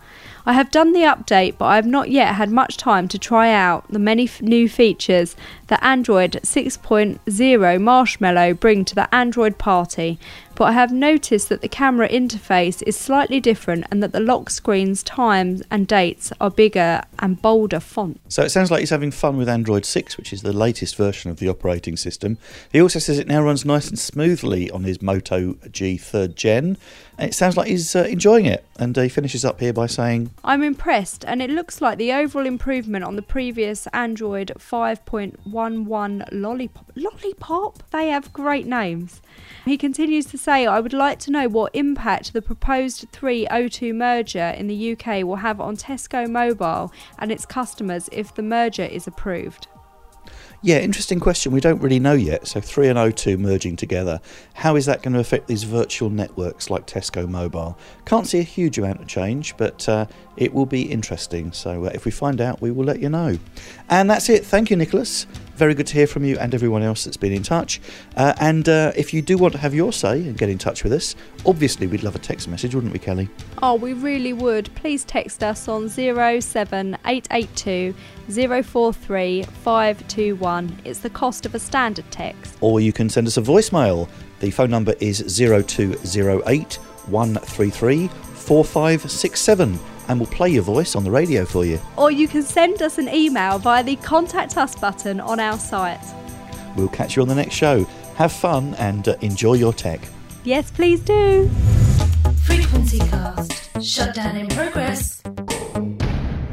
I 0.45 0.54
have 0.54 0.71
done 0.71 0.93
the 0.93 1.01
update, 1.01 1.58
but 1.58 1.65
I 1.65 1.75
have 1.75 1.86
not 1.86 2.10
yet 2.10 2.36
had 2.36 2.49
much 2.49 2.77
time 2.77 3.08
to 3.10 3.19
try 3.19 3.51
out 3.51 3.86
the 3.89 3.99
many 3.99 4.23
f- 4.23 4.41
new 4.41 4.67
features 4.67 5.36
that 5.67 5.84
Android 5.84 6.39
6.0 6.43 7.82
Marshmallow 7.82 8.54
bring 8.56 8.84
to 8.86 8.95
the 8.95 9.13
Android 9.13 9.58
party, 9.58 10.17
but 10.62 10.67
I 10.67 10.74
have 10.74 10.91
noticed 10.91 11.50
that 11.50 11.62
the 11.62 11.67
camera 11.67 12.08
interface 12.08 12.84
is 12.86 12.95
slightly 12.95 13.39
different 13.39 13.86
and 13.89 14.04
that 14.04 14.12
the 14.12 14.19
lock 14.19 14.52
screen's 14.52 15.02
times 15.02 15.63
and 15.71 15.88
dates 15.88 16.32
are 16.39 16.52
bigger 16.52 17.02
and 17.17 17.41
bolder 17.41 17.80
font. 17.80 18.21
So 18.28 18.43
it 18.43 18.52
sounds 18.52 18.69
like 18.69 18.82
he's 18.82 18.91
having 18.91 19.10
fun 19.10 19.38
with 19.38 19.50
Android 19.50 19.86
6, 19.86 20.17
which 20.17 20.32
is 20.32 20.43
the 20.43 20.54
latest 20.54 20.97
version 20.97 21.32
of 21.32 21.38
the 21.38 21.50
operating 21.50 21.97
system. 21.97 22.38
He 22.71 22.80
also 22.80 23.00
says 23.00 23.17
it 23.17 23.26
now 23.26 23.41
runs 23.41 23.65
nice 23.65 23.88
and 23.88 23.97
smoothly 23.97 24.69
on 24.69 24.84
his 24.84 25.02
Moto 25.02 25.56
G 25.71 25.97
3rd 25.97 26.36
Gen. 26.36 26.78
And 27.17 27.30
it 27.30 27.34
sounds 27.34 27.58
like 27.58 27.67
he's 27.67 27.95
uh, 27.95 28.04
enjoying 28.04 28.45
it. 28.45 28.65
And 28.78 28.97
uh, 28.97 29.02
he 29.02 29.10
finishes 29.10 29.45
up 29.45 29.60
here 29.60 29.74
by 29.74 29.86
saying, 29.86 30.32
I'm 30.43 30.63
impressed, 30.63 31.24
and 31.26 31.39
it 31.41 31.52
looks 31.52 31.82
like 31.82 32.00
the 32.00 32.12
overall 32.12 32.47
improvement 32.47 33.04
on 33.04 33.15
the 33.15 33.21
previous 33.21 33.86
Android 33.93 34.52
5.11 34.58 36.28
Lollipop. 36.32 36.91
Lollipop? 36.95 37.91
They 37.91 38.08
have 38.08 38.34
great 38.34 38.65
names. 38.65 39.21
He 39.65 39.78
continues 39.78 40.26
to 40.28 40.38
say, 40.38 40.50
I 40.51 40.79
would 40.81 40.91
like 40.91 41.17
to 41.19 41.31
know 41.31 41.47
what 41.47 41.73
impact 41.73 42.33
the 42.33 42.41
proposed 42.41 43.07
302 43.13 43.93
merger 43.93 44.53
in 44.57 44.67
the 44.67 44.91
UK 44.91 45.23
will 45.23 45.37
have 45.37 45.61
on 45.61 45.77
Tesco 45.77 46.29
Mobile 46.29 46.91
and 47.19 47.31
its 47.31 47.45
customers 47.45 48.09
if 48.11 48.35
the 48.35 48.43
merger 48.43 48.83
is 48.83 49.07
approved. 49.07 49.67
Yeah, 50.61 50.79
interesting 50.79 51.19
question. 51.19 51.53
We 51.53 51.61
don't 51.61 51.81
really 51.81 51.99
know 51.99 52.13
yet. 52.13 52.47
So 52.47 52.59
3 52.59 52.89
and 52.89 52.99
O2 52.99 53.39
merging 53.39 53.75
together. 53.77 54.19
How 54.53 54.75
is 54.75 54.85
that 54.85 55.01
going 55.01 55.13
to 55.13 55.19
affect 55.19 55.47
these 55.47 55.63
virtual 55.63 56.09
networks 56.09 56.69
like 56.69 56.85
Tesco 56.85 57.27
Mobile? 57.27 57.77
Can't 58.05 58.27
see 58.27 58.39
a 58.39 58.43
huge 58.43 58.77
amount 58.77 59.01
of 59.01 59.07
change, 59.07 59.55
but 59.57 59.87
uh, 59.89 60.05
it 60.37 60.53
will 60.53 60.67
be 60.67 60.83
interesting. 60.83 61.51
So 61.51 61.85
uh, 61.85 61.91
if 61.93 62.05
we 62.05 62.11
find 62.11 62.41
out, 62.41 62.61
we 62.61 62.71
will 62.71 62.85
let 62.85 62.99
you 62.99 63.09
know. 63.09 63.39
And 63.89 64.09
that's 64.09 64.29
it. 64.29 64.45
Thank 64.45 64.69
you, 64.69 64.75
Nicholas. 64.75 65.25
Very 65.62 65.76
good 65.76 65.86
to 65.86 65.93
hear 65.93 66.08
from 66.08 66.26
you 66.26 66.39
and 66.39 66.56
everyone 66.56 66.82
else 66.82 67.04
that's 67.04 67.17
been 67.17 67.34
in 67.34 67.43
touch. 67.43 67.80
Uh, 68.17 68.34
and 68.41 68.67
uh, 68.67 68.93
if 68.95 69.13
you 69.13 69.21
do 69.21 69.38
want 69.38 69.54
to 69.54 69.60
have 69.60 69.76
your 69.76 69.93
say 69.93 70.13
and 70.13 70.36
get 70.36 70.50
in 70.50 70.58
touch 70.58 70.84
with 70.84 70.91
us, 70.91 71.15
obviously 71.45 71.86
we'd 71.86 72.02
love 72.02 72.15
a 72.15 72.19
text 72.19 72.47
message, 72.47 72.74
wouldn't 72.74 72.91
we, 72.91 72.97
Kelly? 72.97 73.30
Oh, 73.62 73.76
we 73.76 73.93
really 73.93 74.34
would. 74.34 74.74
Please 74.74 75.04
text 75.04 75.43
us 75.43 75.67
on 75.67 75.88
07882 75.88 77.93
043 78.28 79.43
521. 79.43 80.80
It's 80.84 81.02
the 81.02 81.12
cost 81.12 81.45
of 81.45 81.54
a 81.54 81.60
standard 81.60 82.10
text. 82.10 82.58
Or 82.62 82.80
you 82.80 82.91
can 82.91 83.08
send 83.08 83.28
us 83.28 83.38
a 83.38 83.41
voicemail. 83.43 84.10
The 84.39 84.50
phone 84.50 84.71
number 84.71 84.95
is 85.00 85.19
0208 85.38 86.74
133 86.74 88.08
4567 88.08 89.80
and 90.07 90.19
we'll 90.19 90.29
play 90.29 90.49
your 90.49 90.63
voice 90.63 90.95
on 90.95 91.03
the 91.03 91.11
radio 91.11 91.45
for 91.45 91.65
you. 91.65 91.79
Or 91.97 92.11
you 92.11 92.27
can 92.27 92.43
send 92.43 92.81
us 92.81 92.97
an 92.97 93.09
email 93.09 93.59
via 93.59 93.83
the 93.83 93.95
Contact 93.97 94.57
Us 94.57 94.75
button 94.75 95.19
on 95.19 95.39
our 95.39 95.57
site. 95.57 96.01
We'll 96.75 96.89
catch 96.89 97.15
you 97.15 97.21
on 97.21 97.27
the 97.27 97.35
next 97.35 97.55
show. 97.55 97.83
Have 98.15 98.31
fun 98.31 98.75
and 98.75 99.07
uh, 99.07 99.15
enjoy 99.21 99.53
your 99.53 99.73
tech. 99.73 100.01
Yes, 100.43 100.71
please 100.71 100.99
do. 101.01 101.49
Frequency 102.45 102.99
Cast. 102.99 103.83
Shutdown 103.83 104.35
in 104.35 104.47
progress. 104.47 105.21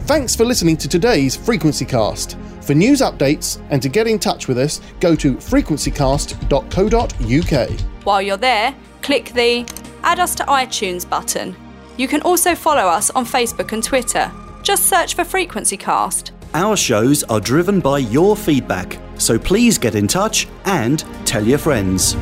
Thanks 0.03 0.35
for 0.35 0.45
listening 0.45 0.77
to 0.79 0.89
today's 0.89 1.37
Frequency 1.37 1.85
Cast. 1.85 2.39
For 2.63 2.75
news 2.75 3.01
updates 3.01 3.63
and 3.71 3.81
to 3.83 3.89
get 3.89 4.07
in 4.07 4.19
touch 4.19 4.49
with 4.49 4.59
us, 4.59 4.81
go 5.01 5.15
to 5.17 5.37
frequencycast.co.uk. 5.37 7.81
While 8.05 8.23
you're 8.23 8.37
there, 8.37 8.75
click 9.03 9.33
the 9.33 9.67
Add 10.03 10.21
Us 10.21 10.35
to 10.37 10.45
iTunes 10.45 11.09
button. 11.09 11.57
You 11.99 12.07
can 12.07 12.23
also 12.23 12.55
follow 12.55 12.83
us 12.83 13.11
on 13.11 13.27
Facebook 13.27 13.73
and 13.73 13.83
Twitter. 13.83 14.31
Just 14.63 14.87
search 14.87 15.17
for 15.17 15.25
Frequency 15.25 15.77
Cast. 15.77 16.31
Our 16.55 16.77
shows 16.77 17.25
are 17.25 17.41
driven 17.41 17.81
by 17.81 17.99
your 17.99 18.37
feedback, 18.37 19.01
so 19.19 19.37
please 19.37 19.79
get 19.79 19.97
in 19.97 20.07
touch 20.07 20.47
and 20.65 21.05
tell 21.27 21.45
your 21.45 21.59
friends. 21.59 22.15